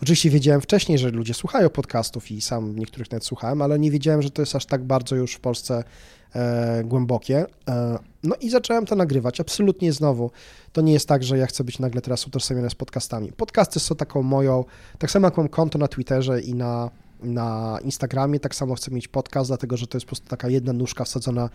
[0.04, 4.22] Oczywiście wiedziałem wcześniej, że ludzie słuchają podcastów i sam niektórych nawet słuchałem, ale nie wiedziałem,
[4.22, 5.84] że to jest aż tak bardzo już w Polsce
[6.36, 7.46] e, głębokie.
[7.70, 9.40] E, no i zacząłem to nagrywać.
[9.40, 10.32] Absolutnie znowu.
[10.74, 13.32] To nie jest tak, że ja chcę być nagle teraz utożsamiony z podcastami.
[13.32, 14.66] Podcasty są taką moją,
[15.00, 16.90] tak samo jak mam konto na Twitterze i na,
[17.24, 20.74] na Instagramie, tak samo chcę mieć podcast, dlatego że to jest po prostu taka jedna
[20.74, 21.50] nóżka wsadzona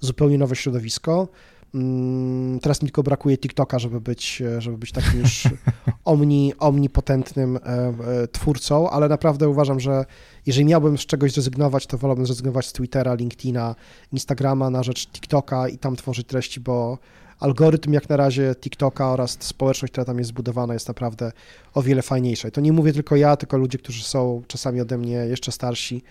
[0.00, 1.28] w zupełnie nowe środowisko.
[1.74, 5.48] Mm, teraz mi tylko brakuje TikToka, żeby być, żeby być takim już
[6.04, 10.04] omni, omnipotentnym e, e, twórcą, ale naprawdę uważam, że
[10.46, 13.74] jeżeli miałbym z czegoś zrezygnować, to wolałbym zrezygnować z Twittera, LinkedIna,
[14.12, 16.98] Instagrama na rzecz TikToka i tam tworzyć treści, bo
[17.40, 21.32] algorytm jak na razie TikToka oraz społeczność, która tam jest zbudowana, jest naprawdę
[21.74, 22.48] o wiele fajniejsza.
[22.48, 26.02] I to nie mówię tylko ja, tylko ludzie, którzy są czasami ode mnie jeszcze starsi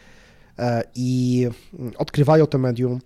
[0.59, 1.47] e, i
[1.97, 2.99] odkrywają to medium.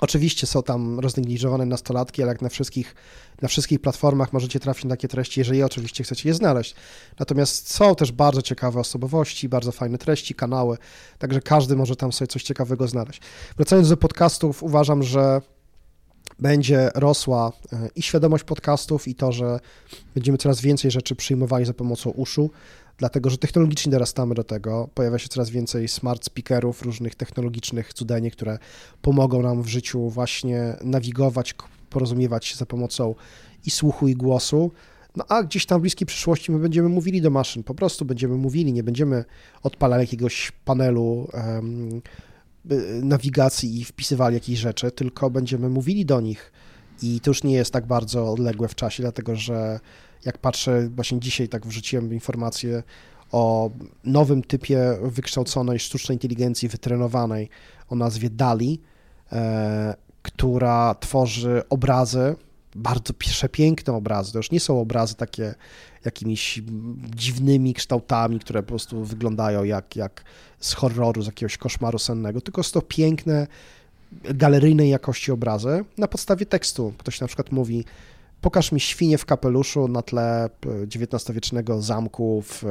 [0.00, 2.94] Oczywiście są tam roznegliżowane nastolatki, ale jak na wszystkich,
[3.42, 6.74] na wszystkich platformach możecie trafić na takie treści, jeżeli oczywiście chcecie je znaleźć.
[7.18, 10.78] Natomiast są też bardzo ciekawe osobowości, bardzo fajne treści, kanały,
[11.18, 13.20] także każdy może tam sobie coś ciekawego znaleźć.
[13.56, 15.40] Wracając do podcastów, uważam, że
[16.38, 19.60] będzie rosła e, i świadomość podcastów, i to, że
[20.14, 22.50] będziemy coraz więcej rzeczy przyjmowali za pomocą uszu,
[22.98, 24.88] dlatego że technologicznie dorastamy do tego.
[24.94, 28.58] Pojawia się coraz więcej smart speakerów, różnych technologicznych cudenie, które
[29.02, 31.54] pomogą nam w życiu właśnie nawigować,
[31.90, 33.14] porozumiewać się za pomocą
[33.66, 34.70] i słuchu, i głosu.
[35.16, 38.36] No a gdzieś tam w bliskiej przyszłości my będziemy mówili do maszyn, po prostu będziemy
[38.36, 39.24] mówili, nie będziemy
[39.62, 42.02] odpalali jakiegoś panelu um,
[43.02, 46.52] nawigacji i wpisywali jakieś rzeczy, tylko będziemy mówili do nich
[47.02, 49.80] i to już nie jest tak bardzo odległe w czasie, dlatego że
[50.26, 52.82] jak patrzę, właśnie dzisiaj tak wrzuciłem informację
[53.32, 53.70] o
[54.04, 57.48] nowym typie wykształconej sztucznej inteligencji wytrenowanej
[57.88, 58.80] o nazwie DALI,
[59.32, 62.36] e, która tworzy obrazy,
[62.74, 64.32] bardzo przepiękne obrazy.
[64.32, 65.54] To już nie są obrazy takie
[66.04, 66.62] jakimiś
[67.16, 70.24] dziwnymi kształtami, które po prostu wyglądają jak, jak
[70.60, 73.46] z horroru, z jakiegoś koszmaru sennego, tylko są to piękne,
[74.24, 76.92] galeryjnej jakości obrazy na podstawie tekstu.
[76.98, 77.84] Ktoś na przykład mówi,
[78.40, 80.50] pokaż mi świnię w kapeluszu na tle
[80.94, 82.64] XIX-wiecznego zamku w,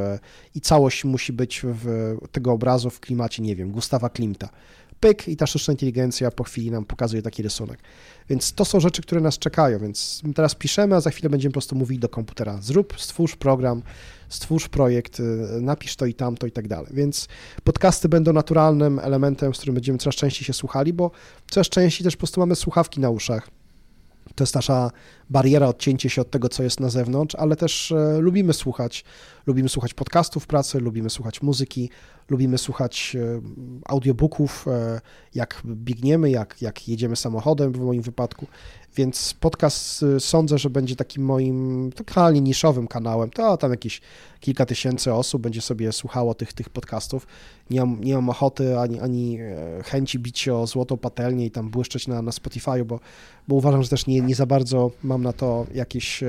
[0.56, 4.50] i całość musi być w tego obrazu w klimacie, nie wiem, Gustawa Klimta
[5.00, 7.80] pyk i ta sztuczna inteligencja po chwili nam pokazuje taki rysunek.
[8.30, 11.54] Więc to są rzeczy, które nas czekają, więc teraz piszemy, a za chwilę będziemy po
[11.54, 13.82] prostu mówić do komputera, zrób, stwórz program,
[14.30, 15.24] stwórz projekt, y,
[15.62, 16.92] napisz to i tamto i tak dalej.
[16.94, 17.28] Więc
[17.64, 21.12] podcasty będą naturalnym elementem, z którym będziemy coraz częściej się słuchali, bo
[21.52, 23.50] coraz częściej też po prostu mamy słuchawki na uszach.
[24.36, 24.92] To jest nasza
[25.30, 29.04] bariera, odcięcie się od tego, co jest na zewnątrz, ale też e, lubimy słuchać.
[29.46, 31.90] Lubimy słuchać podcastów pracy, lubimy słuchać muzyki,
[32.30, 33.42] lubimy słuchać e,
[33.86, 35.02] audiobooków, e,
[35.36, 38.48] jak biegniemy, jak, jak jedziemy samochodem w moim wypadku.
[38.96, 43.30] Więc podcast y, sądzę, że będzie takim moim totalnie niszowym kanałem.
[43.30, 44.02] To tam jakieś
[44.40, 47.28] kilka tysięcy osób będzie sobie słuchało tych, tych podcastów.
[47.70, 51.52] Nie mam, nie mam ochoty ani, ani e, chęci bić się o złotą patelnię i
[51.52, 53.00] tam błyszczeć na, na Spotify, bo,
[53.48, 56.24] bo uważam, że też nie, nie za bardzo mam na to jakiś,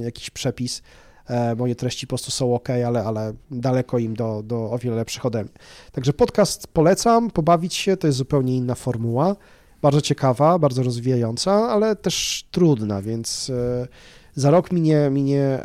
[0.00, 0.82] jakiś przepis.
[1.26, 4.96] E, moje treści po prostu są ok, ale, ale daleko im do, do o wiele
[4.96, 5.52] lepszych ode mnie.
[5.92, 9.36] Także podcast polecam, pobawić się, to jest zupełnie inna formuła
[9.82, 13.88] bardzo ciekawa, bardzo rozwijająca, ale też trudna, więc e,
[14.34, 15.60] za rok minie, minie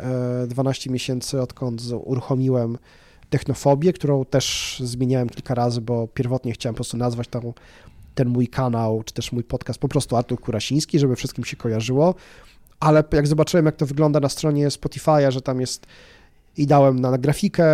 [0.46, 2.78] 12 miesięcy, odkąd uruchomiłem
[3.30, 7.52] technofobię, którą też zmieniałem kilka razy, bo pierwotnie chciałem po prostu nazwać tą,
[8.14, 12.14] ten mój kanał, czy też mój podcast po prostu Artur Kurasiński, żeby wszystkim się kojarzyło,
[12.80, 15.86] ale jak zobaczyłem, jak to wygląda na stronie Spotify'a, że tam jest
[16.56, 17.66] i dałem na grafikę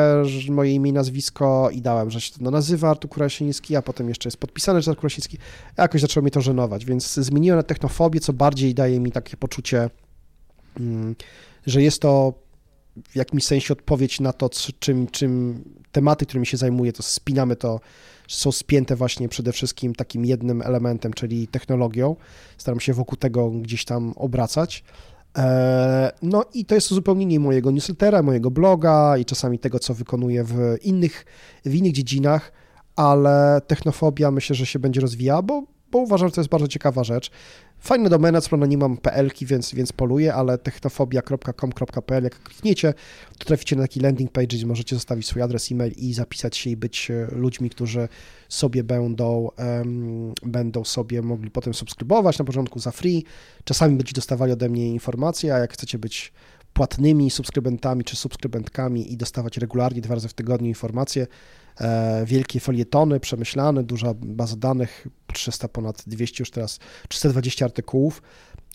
[0.51, 4.29] moje imię i nazwisko i dałem, że się to nazywa Artur Kurasiński, a potem jeszcze
[4.29, 5.39] jest podpisane, że Artur Kurasiński.
[5.79, 9.91] Jakoś zaczęło mnie to żenować, więc zmieniłem na technofobię, co bardziej daje mi takie poczucie,
[10.81, 11.15] mm,
[11.67, 12.35] że jest to
[13.09, 17.81] w jakimś sensie odpowiedź na to, czym, czym tematy, którymi się zajmuję, to spinamy to,
[18.29, 22.17] są spięte właśnie przede wszystkim takim jednym elementem, czyli technologią.
[22.59, 24.85] Staram się wokół tego gdzieś tam obracać.
[25.39, 30.45] E, no i to jest uzupełnienie mojego newslettera, mojego bloga i czasami tego, co wykonuję
[30.45, 31.27] w innych,
[31.65, 32.53] w innych dziedzinach,
[32.97, 35.63] ale technofobia myślę, że się będzie rozwijała, bo,
[35.93, 37.31] bo uważam, że to jest bardzo ciekawa rzecz.
[37.79, 42.95] Fajna domena, co prawda nie mam PL-ki, więc, więc poluję, ale technofobia.com.pl, jak klikniecie,
[43.39, 46.71] to traficie na taki landing page, gdzie możecie zostawić swój adres e-mail i zapisać się
[46.71, 48.09] i być e, ludźmi, którzy
[48.49, 53.25] sobie będą, um, będą sobie mogli potem subskrybować na początku za free.
[53.65, 56.33] Czasami będziecie dostawali ode mnie informacje, a jak chcecie być
[56.73, 61.27] płatnymi subskrybentami czy subskrybentkami i dostawać regularnie dwa razy w tygodniu informacje,
[62.25, 68.23] wielkie folietony przemyślane, duża baza danych, 300 ponad 200 już teraz, 320 artykułów,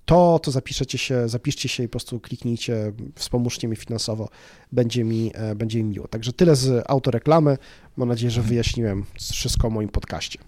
[0.08, 4.30] to, to zapiszecie się, zapiszcie się i po prostu kliknijcie, wspomóżcie mi finansowo,
[4.72, 6.08] będzie mi, e, będzie mi miło.
[6.08, 7.58] Także tyle z autoreklamy.
[7.98, 10.39] Mam nadzieję, że wyjaśniłem wszystko o moim podcaście.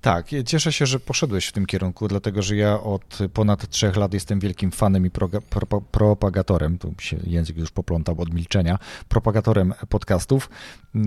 [0.00, 4.14] Tak, cieszę się, że poszedłeś w tym kierunku, dlatego że ja od ponad trzech lat
[4.14, 8.78] jestem wielkim fanem i pro, pro, propagatorem, tu się język już poplątał od milczenia,
[9.08, 10.50] propagatorem podcastów.
[10.96, 11.00] Y,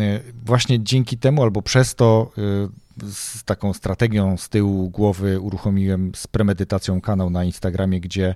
[0.46, 2.70] właśnie dzięki temu albo przez to y,
[3.12, 8.36] z taką strategią z tyłu głowy uruchomiłem z premedytacją kanał na Instagramie, gdzie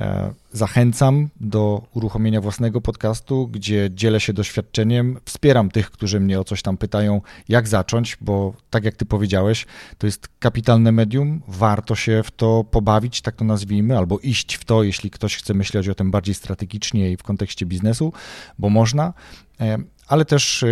[0.00, 6.44] E, zachęcam do uruchomienia własnego podcastu, gdzie dzielę się doświadczeniem, wspieram tych, którzy mnie o
[6.44, 9.66] coś tam pytają, jak zacząć, bo tak jak ty powiedziałeś,
[9.98, 14.64] to jest kapitalne medium, warto się w to pobawić, tak to nazwijmy, albo iść w
[14.64, 18.12] to, jeśli ktoś chce myśleć o tym bardziej strategicznie i w kontekście biznesu,
[18.58, 19.12] bo można,
[19.60, 19.78] e,
[20.08, 20.66] ale też e,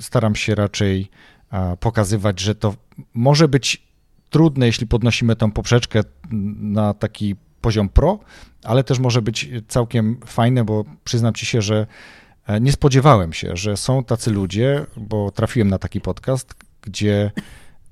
[0.00, 1.10] staram się raczej
[1.80, 2.74] pokazywać, że to
[3.14, 3.88] może być
[4.30, 6.00] trudne, jeśli podnosimy tą poprzeczkę
[6.60, 8.18] na taki poziom pro,
[8.64, 11.86] ale też może być całkiem fajne, bo przyznam ci się, że
[12.46, 17.30] e, nie spodziewałem się, że są tacy ludzie, bo trafiłem na taki podcast, gdzie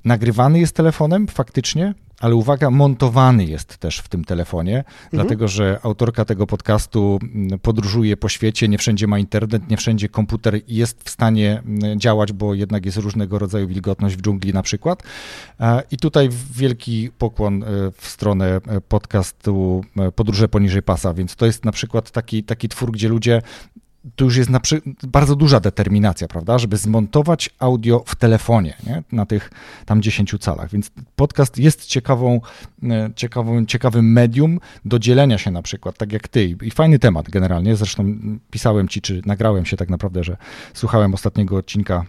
[0.04, 5.08] nagrywany jest telefonem faktycznie, ale uwaga, montowany jest też w tym telefonie, mhm.
[5.10, 10.08] dlatego że autorka tego podcastu mm, podróżuje po świecie, nie wszędzie ma internet, nie wszędzie
[10.08, 14.62] komputer jest w stanie mm, działać, bo jednak jest różnego rodzaju wilgotność w dżungli na
[14.62, 15.02] przykład.
[15.60, 17.66] E, I tutaj wielki pokłon e,
[17.98, 22.92] w stronę e, podcastu Podróże poniżej pasa, więc to jest na przykład taki, taki twór,
[22.92, 23.42] gdzie ludzie
[24.16, 24.50] tu już jest
[25.02, 29.02] bardzo duża determinacja, prawda, żeby zmontować audio w telefonie, nie?
[29.12, 29.50] na tych
[29.86, 30.70] tam 10 calach.
[30.70, 32.40] Więc podcast jest ciekawą,
[32.82, 36.56] e, ciekawą, ciekawym medium do dzielenia się na przykład, tak jak ty.
[36.62, 37.76] I fajny temat generalnie.
[37.76, 38.18] Zresztą
[38.50, 40.36] pisałem ci, czy nagrałem się tak naprawdę, że
[40.74, 42.04] słuchałem ostatniego odcinka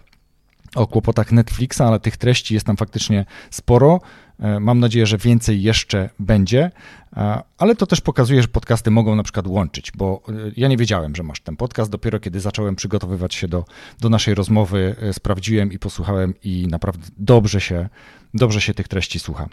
[0.74, 4.00] o kłopotach Netflixa, ale tych treści jest tam faktycznie sporo.
[4.40, 6.70] E, mam nadzieję, że więcej jeszcze będzie,
[7.16, 10.76] e, ale to też pokazuje, że podcasty mogą na przykład łączyć, bo e, ja nie
[10.76, 11.90] wiedziałem, że masz ten podcast.
[11.90, 13.64] Dopiero kiedy zacząłem przygotowywać się do,
[14.00, 17.88] do naszej rozmowy, sprawdziłem i posłuchałem i naprawdę dobrze się,
[18.34, 19.48] dobrze się tych treści słucha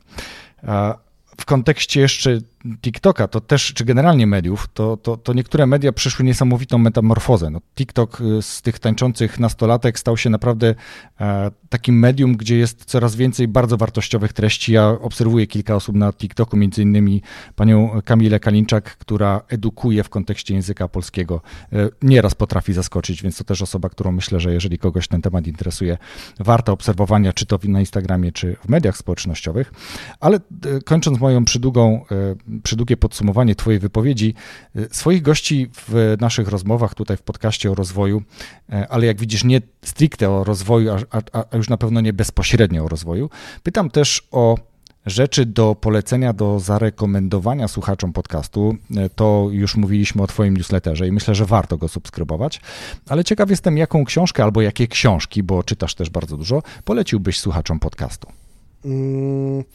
[1.37, 2.39] w kontekście jeszcze
[2.81, 7.49] TikToka, to też, czy generalnie mediów, to, to, to niektóre media przeszły niesamowitą metamorfozę.
[7.49, 10.75] No, TikTok y, z tych tańczących nastolatek stał się naprawdę
[11.21, 14.73] e, takim medium, gdzie jest coraz więcej bardzo wartościowych treści.
[14.73, 17.21] Ja obserwuję kilka osób na TikToku, między innymi
[17.55, 21.41] panią Kamilę Kalinczak, która edukuje w kontekście języka polskiego.
[21.73, 25.47] E, nieraz potrafi zaskoczyć, więc to też osoba, którą myślę, że jeżeli kogoś ten temat
[25.47, 25.97] interesuje,
[26.39, 29.73] warta obserwowania, czy to na Instagramie, czy w mediach społecznościowych.
[30.19, 30.41] Ale e,
[30.85, 32.05] kończąc moją przydługą,
[32.63, 34.33] przydługie podsumowanie Twojej wypowiedzi.
[34.75, 38.21] E, swoich gości w naszych rozmowach tutaj w podcaście o rozwoju,
[38.69, 42.13] e, ale jak widzisz, nie stricte o rozwoju, a, a, a już na pewno nie
[42.13, 43.29] bezpośrednio o rozwoju.
[43.63, 44.57] Pytam też o
[45.05, 48.75] rzeczy do polecenia, do zarekomendowania słuchaczom podcastu.
[49.15, 52.61] To już mówiliśmy o Twoim newsletterze i myślę, że warto go subskrybować.
[53.09, 57.79] Ale ciekaw jestem, jaką książkę albo jakie książki, bo czytasz też bardzo dużo, poleciłbyś słuchaczom
[57.79, 58.27] podcastu.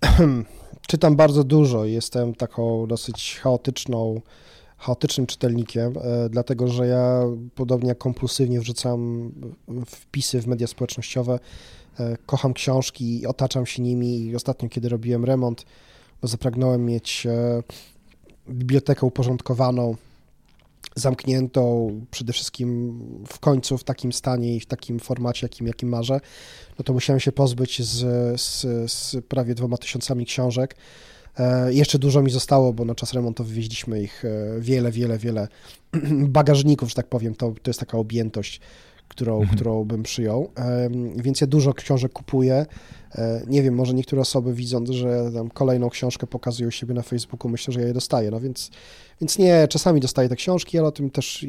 [0.90, 4.20] Czytam bardzo dużo, jestem taką dosyć chaotyczną,
[4.76, 7.22] chaotycznym czytelnikiem, e, dlatego że ja
[7.54, 9.30] podobnie jak kompulsywnie wrzucam
[9.86, 11.38] wpisy w media społecznościowe,
[12.00, 14.20] e, kocham książki, otaczam się nimi.
[14.20, 15.64] I ostatnio, kiedy robiłem remont,
[16.22, 17.62] zapragnąłem mieć e,
[18.48, 19.96] bibliotekę uporządkowaną,
[21.00, 22.98] zamkniętą, przede wszystkim
[23.28, 26.20] w końcu w takim stanie i w takim formacie, jakim, jakim marzę,
[26.78, 28.00] no to musiałem się pozbyć z,
[28.40, 30.76] z, z prawie dwoma tysiącami książek.
[31.38, 35.48] E, jeszcze dużo mi zostało, bo na czas remontu wywieźliśmy ich e, wiele, wiele, wiele
[36.38, 37.34] bagażników, że tak powiem.
[37.34, 38.60] To, to jest taka objętość
[39.20, 39.56] którą, mhm.
[39.56, 40.50] którą bym przyjął.
[41.16, 42.66] Więc ja dużo książek kupuję.
[43.14, 47.50] E, nie wiem, może niektóre osoby widząc, że tam kolejną książkę pokazują siebie na Facebooku,
[47.50, 48.30] myślę, że ja je dostaję.
[48.30, 48.70] No więc,
[49.20, 51.46] więc nie, czasami dostaję te książki, ale o tym też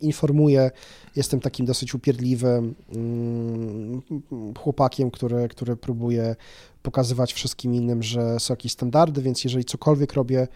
[0.00, 0.70] informuję.
[1.16, 4.02] Jestem takim dosyć upierdliwym mm,
[4.58, 6.36] chłopakiem, który, który próbuje
[6.82, 10.48] pokazywać wszystkim innym, że są jakieś standardy, więc jeżeli cokolwiek robię,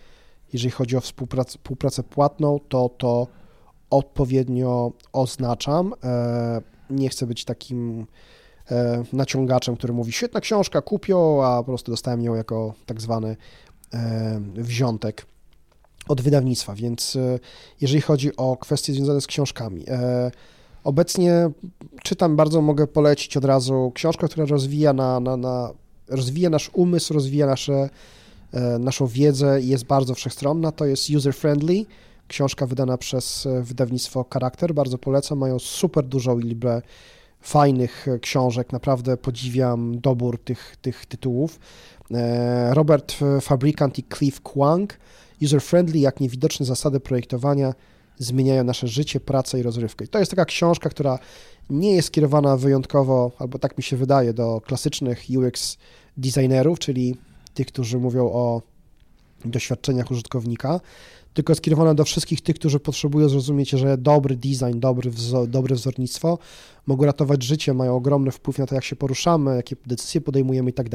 [0.53, 3.27] jeżeli chodzi o współpracę, współpracę płatną, to to
[3.95, 5.95] odpowiednio oznaczam.
[6.05, 8.07] E, nie chcę być takim
[8.71, 13.37] e, naciągaczem, który mówi świetna książka, kupią, a po prostu dostałem ją jako tak zwany
[13.95, 15.27] e, wziątek
[16.09, 17.19] od wydawnictwa, więc
[17.81, 19.85] jeżeli chodzi o kwestie związane z książkami,
[20.85, 21.51] obecnie
[22.03, 25.71] czytam, bardzo mogę polecić od razu książkę, która rozwija, na, na, na
[26.09, 27.89] rozwija nasz umysł, rozwija nasze,
[28.79, 31.85] naszą wiedzę i jest bardzo wszechstronna, to jest user-friendly,
[32.29, 36.83] Książka wydana przez e, wydawnictwo Charakter, bardzo polecam, mają super dużą liczbę
[37.41, 41.61] fajnych e, książek, naprawdę podziwiam dobór tych, tych tytułów.
[42.11, 44.99] E, Robert Fabrikant i Cliff Kwang,
[45.43, 47.75] user-friendly, jak niewidoczne zasady projektowania
[48.19, 50.05] zmieniają nasze życie, pracę i rozrywkę.
[50.05, 51.19] I to jest taka książka, która
[51.71, 55.79] nie jest skierowana wyjątkowo, albo tak mi się wydaje, do klasycznych UX
[56.17, 57.17] designerów, czyli
[57.55, 58.63] tych, którzy mówią o
[59.45, 60.81] doświadczeniach użytkownika,
[61.35, 65.11] tylko skierowana do wszystkich tych, którzy potrzebują zrozumieć, że dobry design, dobry
[65.47, 66.39] dobre wzornictwo
[66.87, 70.73] mogą ratować życie, mają ogromny wpływ na to, jak się poruszamy, jakie decyzje podejmujemy i
[70.73, 70.87] tak.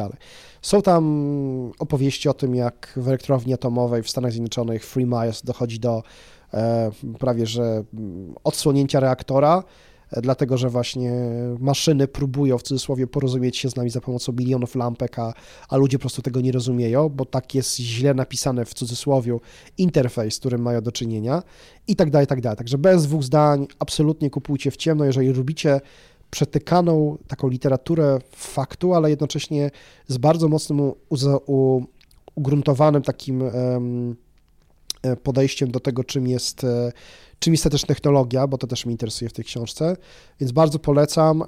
[0.62, 5.80] Są tam opowieści o tym, jak w elektrowni atomowej w Stanach Zjednoczonych Free Miles dochodzi
[5.80, 6.04] do
[6.54, 7.84] e, prawie że
[8.44, 9.64] odsłonięcia reaktora,
[10.12, 11.12] dlatego że właśnie
[11.60, 15.34] maszyny próbują w cudzysłowie porozumieć się z nami za pomocą milionów lampek, a,
[15.70, 19.38] a ludzie po prostu tego nie rozumieją, bo tak jest źle napisane w cudzysłowie
[19.78, 21.44] interfejs, z którym mają do czynienia
[21.88, 22.58] i tak dalej, i tak dalej.
[22.58, 25.82] Także bez dwóch zdań absolutnie kupujcie w ciemno, jeżeli lubicie
[26.32, 29.72] przetykaną taką literaturę faktu, ale jednocześnie
[30.08, 30.92] z bardzo mocnym
[32.36, 34.16] ugruntowanym takim um,
[35.24, 36.66] podejściem do tego, czym jest
[37.40, 39.98] czym jest też technologia, bo to też mnie interesuje w tej książce,
[40.40, 41.44] więc bardzo polecam.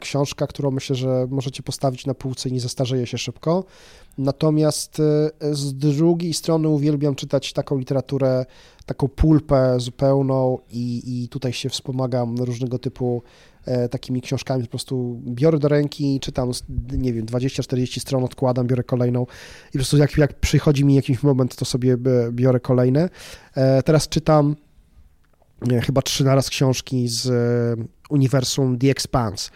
[0.00, 3.64] Książka, którą myślę, że możecie postawić na półce i nie zestarzeje się szybko.
[4.18, 8.46] Natomiast e, z drugiej strony uwielbiam czytać taką literaturę,
[8.86, 13.22] taką pulpę zupełną i, i tutaj się wspomagam różnego typu
[13.64, 16.50] e, takimi książkami, po prostu biorę do ręki, czytam,
[16.92, 19.22] nie wiem, 20-40 stron, odkładam, biorę kolejną
[19.68, 23.08] i po prostu jak, jak przychodzi mi jakiś moment, to sobie e, biorę kolejne.
[23.84, 24.56] Teraz czytam
[25.82, 29.50] chyba trzy naraz książki z e, uniwersum The Expanse,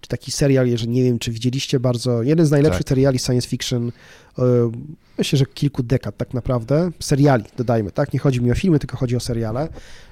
[0.00, 2.88] czy taki serial, jeżeli nie wiem, czy widzieliście, bardzo, jeden z najlepszych tak.
[2.88, 3.92] seriali science fiction, e,
[5.18, 8.96] myślę, że kilku dekad tak naprawdę, seriali dodajmy, tak, nie chodzi mi o filmy, tylko
[8.96, 9.68] chodzi o seriale,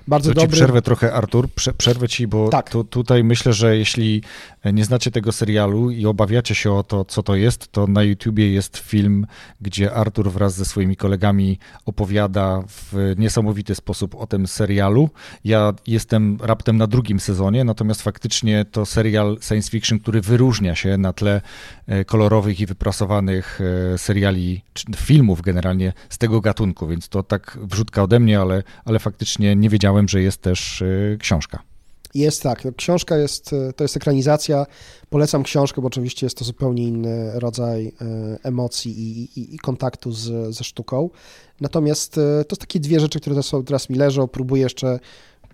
[0.08, 0.50] bardzo to dobry.
[0.50, 2.70] Ci przerwę trochę, Artur, Prze przerwę ci, bo tak.
[2.70, 4.22] tu, tutaj myślę, że jeśli
[4.72, 8.52] nie znacie tego serialu i obawiacie się o to, co to jest, to na YouTubie
[8.52, 9.26] jest film,
[9.60, 15.10] gdzie Artur wraz ze swoimi kolegami opowiada w niesamowity sposób o tym serialu.
[15.44, 20.98] Ja jestem raptem na drugim sezonie, natomiast faktycznie to serial science fiction, który wyróżnia się
[20.98, 21.40] na tle
[21.86, 23.60] e, kolorowych i wyprasowanych
[23.94, 28.62] e, seriali, czy filmów generalnie z tego gatunku, więc to tak wrzutka ode mnie, ale,
[28.84, 31.62] ale faktycznie nie wiedziałem, że jest też y, książka.
[32.14, 32.64] Jest tak.
[32.64, 34.66] No, książka jest, y, to jest ekranizacja.
[35.10, 37.92] Polecam książkę, bo oczywiście jest to zupełnie inny rodzaj y,
[38.42, 41.10] emocji i, i, i kontaktu z, ze sztuką.
[41.60, 42.14] Natomiast
[42.48, 44.28] to są takie dwie rzeczy, które teraz, teraz mi leżą.
[44.28, 44.98] Próbuję jeszcze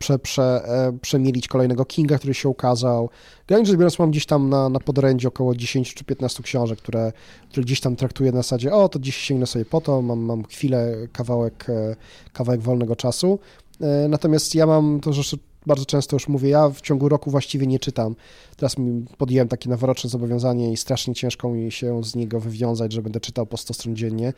[0.00, 3.10] prze, prze, e, przemielić kolejnego Kinga, który się ukazał.
[3.46, 7.12] Generalnie rzecz biorąc, mam gdzieś tam na, na podorędziu około 10 czy 15 książek, które,
[7.50, 10.44] które gdzieś tam traktuję na zasadzie, o, to dziś sięgnę sobie po to, mam, mam
[10.44, 11.96] chwilę, kawałek, e,
[12.32, 13.38] kawałek wolnego czasu.
[13.80, 15.24] E, natomiast ja mam to, że
[15.70, 18.16] bardzo często już mówię, ja w ciągu roku właściwie nie czytam.
[18.56, 18.76] Teraz
[19.18, 23.46] podjąłem takie noworoczne zobowiązanie i strasznie ciężko mi się z niego wywiązać, że będę czytał
[23.46, 24.32] po 100 stron dziennie,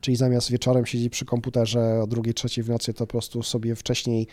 [0.00, 3.74] czyli zamiast wieczorem siedzieć przy komputerze o drugiej, trzeciej w nocy, to po prostu sobie
[3.74, 4.26] wcześniej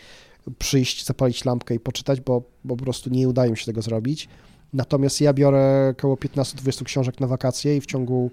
[0.58, 4.28] przyjść, zapalić lampkę i poczytać, bo, bo po prostu nie udaje mi się tego zrobić.
[4.72, 8.30] Natomiast ja biorę około 15-20 książek na wakacje i w ciągu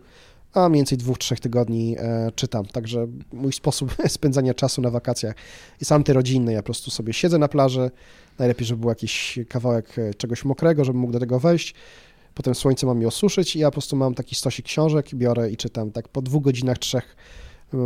[0.53, 2.65] a mniej więcej dwóch, trzech tygodni e, czytam.
[2.65, 5.35] Także mój sposób spędzania czasu na wakacjach
[5.79, 6.53] jest antyrodzinny.
[6.53, 7.91] Ja po prostu sobie siedzę na plaży,
[8.39, 11.73] najlepiej, żeby był jakiś kawałek e, czegoś mokrego, żebym mógł do tego wejść.
[12.33, 15.57] Potem słońce mam mi osuszyć i ja po prostu mam taki stosik książek, biorę i
[15.57, 15.91] czytam.
[15.91, 17.15] Tak po dwóch godzinach, trzech
[17.73, 17.77] e,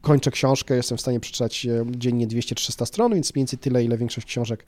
[0.00, 4.26] kończę książkę, jestem w stanie przeczytać dziennie 200-300 stron, więc mniej więcej tyle, ile większość
[4.26, 4.64] książek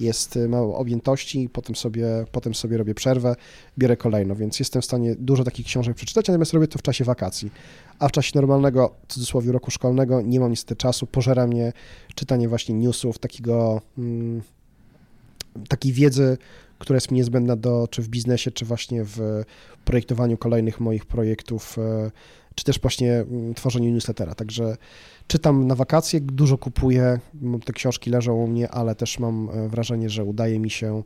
[0.00, 3.36] jest y, mało objętości, potem sobie, potem sobie robię przerwę,
[3.78, 7.04] biorę kolejną, więc jestem w stanie dużo takich książek przeczytać, natomiast robię to w czasie
[7.04, 7.50] wakacji.
[7.98, 11.72] A w czasie normalnego, w cudzysłowie, roku szkolnego nie mam niestety czasu, pożera mnie
[12.14, 14.42] czytanie właśnie newsów, takiego, mm,
[15.68, 16.38] takiej wiedzy,
[16.78, 19.44] która jest mi niezbędna do, czy w biznesie, czy właśnie w
[19.84, 22.10] projektowaniu kolejnych moich projektów, e,
[22.54, 24.34] czy też właśnie mm, tworzeniu newslettera.
[24.34, 24.76] Także
[25.32, 27.20] czytam na wakacje, dużo kupuję,
[27.64, 31.02] te książki leżą u mnie, ale też mam e, wrażenie, że udaje mi się,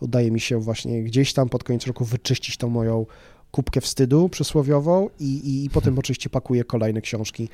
[0.00, 3.06] udaje mi się właśnie gdzieś tam pod koniec roku wyczyścić tą moją
[3.50, 7.48] kubkę wstydu przysłowiową i, i, potem oczywiście pakuję kolejne książki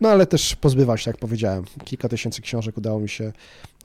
[0.00, 1.64] no ale też pozbywać, jak powiedziałem.
[1.84, 3.32] Kilka tysięcy książek udało mi się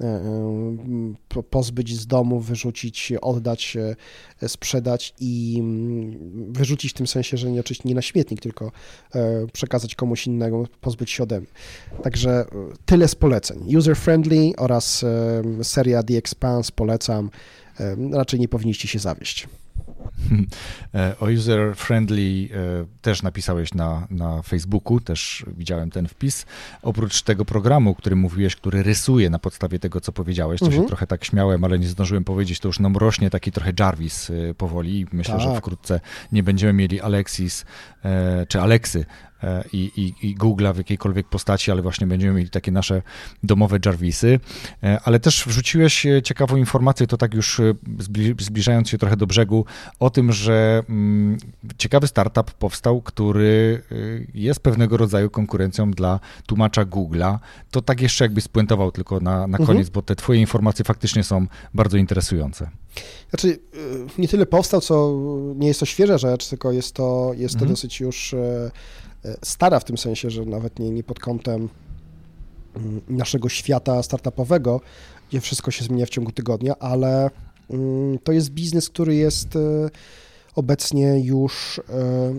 [0.02, 3.78] e, e, pozbyć z domu, wyrzucić, oddać,
[4.42, 8.72] e, sprzedać i mm, wyrzucić w tym sensie, że nie, oczywiście nie na śmietnik, tylko
[9.54, 11.50] przekazać komuś innemu, pozbyć się ode mnie.
[12.04, 12.46] Także
[12.86, 13.76] tyle z poleceń.
[13.78, 15.06] User Friendly oraz
[15.64, 17.30] seria The Expanse polecam.
[18.12, 19.48] Raczej nie powinniście się zawieść.
[20.96, 26.46] E, o user friendly e, też napisałeś na, na Facebooku, też widziałem ten wpis.
[26.82, 30.84] Oprócz tego programu, o którym mówiłeś, który rysuje na podstawie tego, co powiedziałeś, to mhm.
[30.84, 34.30] się trochę tak śmiałem, ale nie zdążyłem powiedzieć, to już nam rośnie taki trochę Jarvis
[34.30, 35.06] e, powoli.
[35.12, 35.44] Myślę, tak.
[35.44, 36.00] że wkrótce
[36.32, 37.66] nie będziemy mieli Alexis
[38.48, 39.06] czy Aleksy
[39.74, 43.02] i, i, i Google'a w jakiejkolwiek postaci, ale właśnie będziemy mieli takie nasze
[43.44, 44.40] domowe Jarvisy.
[45.04, 47.62] Ale też wrzuciłeś ciekawą informację, to tak już
[48.40, 49.66] zbliżając się trochę do brzegu,
[50.00, 51.38] o tym, że mm,
[51.78, 53.82] ciekawy startup powstał, który
[54.34, 57.38] jest pewnego rodzaju konkurencją dla tłumacza Google'a.
[57.72, 59.68] To tak jeszcze jakbyś spuentował tylko na, na mhm.
[59.68, 59.94] koniec, mhm.
[59.94, 62.70] bo te twoje informacje faktycznie są bardzo interesujące.
[63.30, 63.60] Znaczy,
[64.18, 65.14] nie tyle powstał, co
[65.56, 67.72] nie jest to świeża rzecz, tylko jest to, jest to mhm.
[67.72, 68.72] dosyć już e, e,
[69.44, 71.70] stara w tym sensie, że nawet nie, nie pod kątem
[72.76, 74.82] mm, naszego świata startupowego,
[75.30, 77.30] gdzie wszystko się zmienia w ciągu tygodnia, ale
[77.70, 79.60] mm, to jest biznes, który jest e,
[80.56, 81.82] obecnie już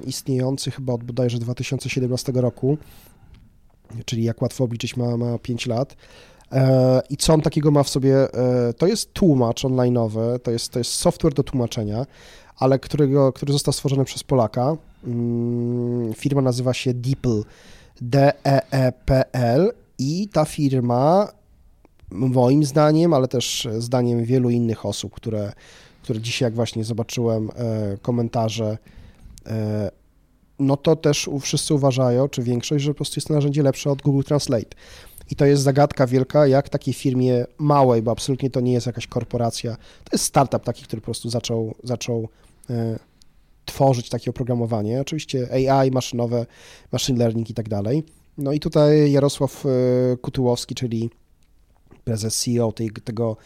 [0.05, 2.79] istniejący chyba od bodajże 2017 roku,
[4.05, 5.97] czyli jak łatwo obliczyć ma, ma 5 lat.
[6.53, 8.35] E, I co on takiego ma w sobie?
[8.35, 12.07] E, to jest tłumacz online'owy, to jest, to jest software do tłumaczenia,
[12.59, 14.77] ale którego, który został stworzony przez Polaka.
[15.07, 17.43] Mm, firma nazywa się Deepl,
[18.01, 21.29] D-E-E-P-L i ta firma
[22.11, 25.53] moim zdaniem, ale też zdaniem wielu innych osób, które,
[26.03, 28.79] które dzisiaj jak właśnie zobaczyłem e, komentarze,
[30.59, 34.03] no to też wszyscy uważają, czy większość, że po prostu jest to narzędzie lepsze od
[34.03, 34.77] Google Translate.
[35.31, 39.07] I to jest zagadka wielka, jak takiej firmie małej, bo absolutnie to nie jest jakaś
[39.07, 42.29] korporacja, to jest startup taki, który po prostu zaczął, zaczął e,
[43.65, 45.01] tworzyć takie oprogramowanie.
[45.01, 46.47] Oczywiście AI, maszynowe,
[46.93, 48.05] machine learning i tak dalej.
[48.39, 49.69] No i tutaj Jarosław e,
[50.17, 51.11] Kutyłowski, czyli
[52.05, 53.37] prezes CEO tej, tego,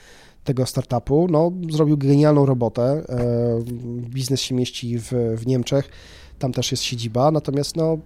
[0.45, 2.83] tego startupu, no, zrobił genialną robotę.
[2.83, 3.63] E,
[4.11, 5.89] biznes się mieści w, w Niemczech,
[6.39, 7.99] tam też jest siedziba, natomiast no,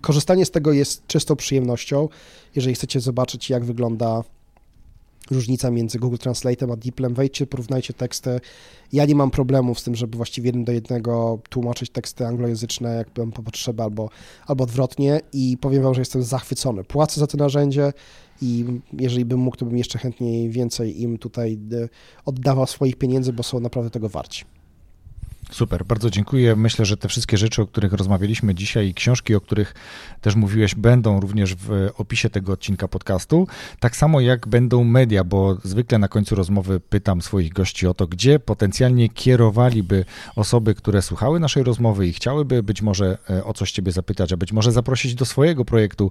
[0.00, 2.08] korzystanie z tego jest czystą przyjemnością.
[2.56, 4.24] Jeżeli chcecie zobaczyć, jak wygląda
[5.30, 8.40] różnica między Google Translate'em a DeepLem, wejdźcie, porównajcie teksty.
[8.92, 13.10] Ja nie mam problemu z tym, żeby właściwie jeden do jednego tłumaczyć teksty anglojęzyczne, jak
[13.10, 14.10] bym po potrzebę, albo,
[14.46, 16.84] albo odwrotnie i powiem wam, że jestem zachwycony.
[16.84, 17.92] Płacę za to narzędzie
[18.42, 21.88] i jeżeli bym mógł, to bym jeszcze chętniej więcej im tutaj e,
[22.24, 24.57] oddawał swoich pieniędzy, bo są naprawdę tego warci.
[25.50, 26.56] Super, bardzo dziękuję.
[26.56, 29.74] Myślę, że te wszystkie rzeczy, o których rozmawialiśmy dzisiaj i książki, o których
[30.20, 33.46] też mówiłeś, będą również w opisie tego odcinka podcastu.
[33.80, 38.06] Tak samo jak będą media, bo zwykle na końcu rozmowy pytam swoich gości o to,
[38.06, 40.04] gdzie potencjalnie kierowaliby
[40.36, 44.36] osoby, które słuchały naszej rozmowy i chciałyby być może e, o coś Ciebie zapytać, a
[44.36, 46.10] być może zaprosić do swojego projektu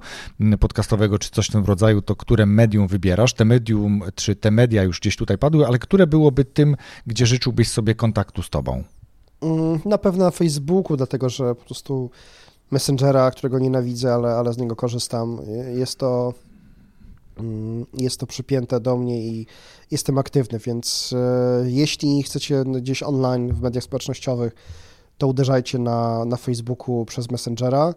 [0.59, 3.33] podcastowego czy coś w tym rodzaju, to które medium wybierasz?
[3.33, 6.75] Te medium, czy te media już gdzieś tutaj padły, ale które byłoby tym,
[7.07, 8.83] gdzie życzyłbyś sobie kontaktu z Tobą?
[9.41, 12.09] Mm, na pewno na Facebooku, dlatego że po prostu
[12.71, 15.41] Messengera, którego nienawidzę, ale, ale z niego korzystam,
[15.75, 16.33] jest to,
[17.39, 19.47] mm, jest to przypięte do mnie i
[19.91, 24.55] jestem aktywny, więc e, jeśli chcecie gdzieś online w mediach społecznościowych,
[25.17, 27.93] to uderzajcie na, na Facebooku przez Messengera.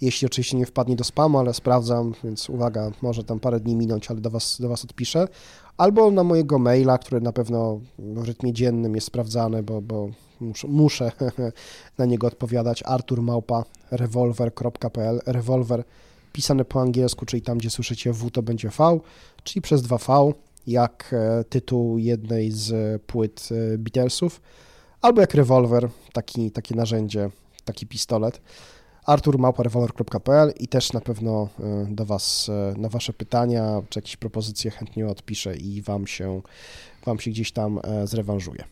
[0.00, 4.10] Jeśli oczywiście nie wpadnie do spamu, ale sprawdzam, więc uwaga, może tam parę dni minąć,
[4.10, 5.28] ale do Was, do was odpiszę.
[5.76, 10.08] Albo na mojego maila, który na pewno w rytmie dziennym jest sprawdzany, bo, bo
[10.68, 11.12] muszę,
[11.98, 12.82] na niego odpowiadać.
[12.86, 15.84] Artur Małpa revolver.pl Revolver
[16.34, 19.00] pisane po angielsku, czyli tam, gdzie słyszycie W, to będzie V,
[19.44, 20.32] czyli przez 2V,
[20.66, 24.40] jak e, tytuł jednej z płyt e, Beatlesów,
[25.02, 27.30] albo jak rewolwer, taki, takie narzędzie,
[27.64, 28.40] taki pistolet
[29.06, 35.06] arturmałparevolver.pl i też na pewno e, do Was, na Wasze pytania czy jakieś propozycje chętnie
[35.06, 36.42] odpiszę i Wam się,
[37.06, 38.64] wam się gdzieś tam zrewanżuję.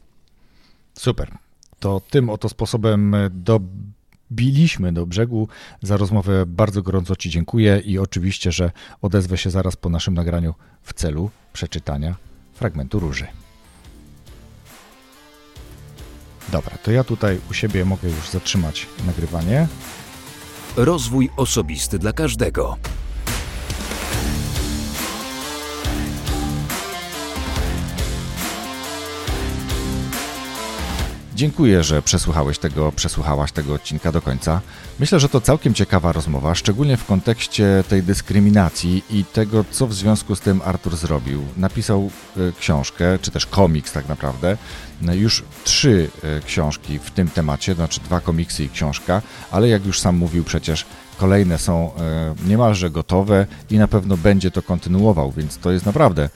[0.94, 1.38] Super
[1.82, 5.48] to tym oto sposobem dobiliśmy do brzegu.
[5.82, 8.70] Za rozmowę bardzo gorąco Ci dziękuję i oczywiście, że
[9.02, 12.16] odezwę się zaraz po naszym nagraniu w celu przeczytania
[12.54, 13.26] fragmentu róży.
[16.52, 19.68] Dobra, to ja tutaj u siebie mogę już zatrzymać nagrywanie.
[20.76, 22.76] Rozwój osobisty dla każdego.
[31.42, 34.60] Dziękuję, że przesłuchałeś tego, przesłuchałaś tego odcinka do końca.
[35.00, 39.94] Myślę, że to całkiem ciekawa rozmowa, szczególnie w kontekście tej dyskryminacji i tego, co w
[39.94, 41.42] związku z tym Artur zrobił.
[41.56, 44.56] Napisał e, książkę, czy też komiks tak naprawdę,
[45.00, 49.86] no, już trzy e, książki w tym temacie, znaczy dwa komiksy i książka, ale jak
[49.86, 50.86] już sam mówił przecież,
[51.16, 56.28] kolejne są e, niemalże gotowe i na pewno będzie to kontynuował, więc to jest naprawdę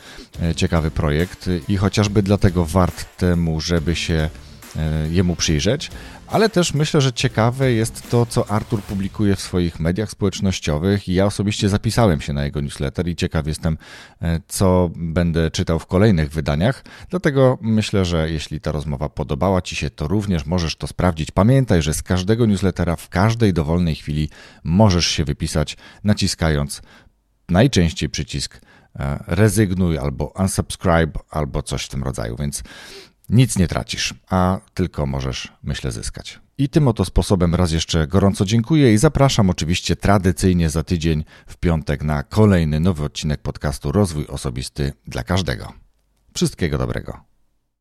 [0.56, 4.45] ciekawy projekt i chociażby dlatego wart temu, żeby się e,
[5.10, 5.90] jemu przyjrzeć,
[6.26, 11.14] ale też myślę, że ciekawe jest to, co Artur publikuje w swoich mediach społecznościowych i
[11.14, 13.78] ja osobiście zapisałem się na jego newsletter i ciekaw jestem,
[14.22, 16.84] e, co będę czytał w kolejnych wydaniach.
[17.10, 21.30] Dlatego myślę, że jeśli ta rozmowa podobała Ci się, to również możesz to sprawdzić.
[21.30, 24.28] Pamiętaj, że z każdego newslettera w każdej dowolnej chwili
[24.64, 26.82] możesz się wypisać, naciskając
[27.48, 28.60] najczęściej przycisk
[28.98, 32.62] e, rezygnuj albo unsubscribe albo coś w tym rodzaju, więc
[33.28, 36.40] nic nie tracisz, a tylko możesz, myślę, zyskać.
[36.58, 41.56] I tym oto sposobem raz jeszcze gorąco dziękuję i zapraszam oczywiście tradycyjnie za tydzień w
[41.56, 45.72] piątek na kolejny nowy odcinek podcastu Rozwój Osobisty dla każdego.
[46.34, 47.35] Wszystkiego dobrego.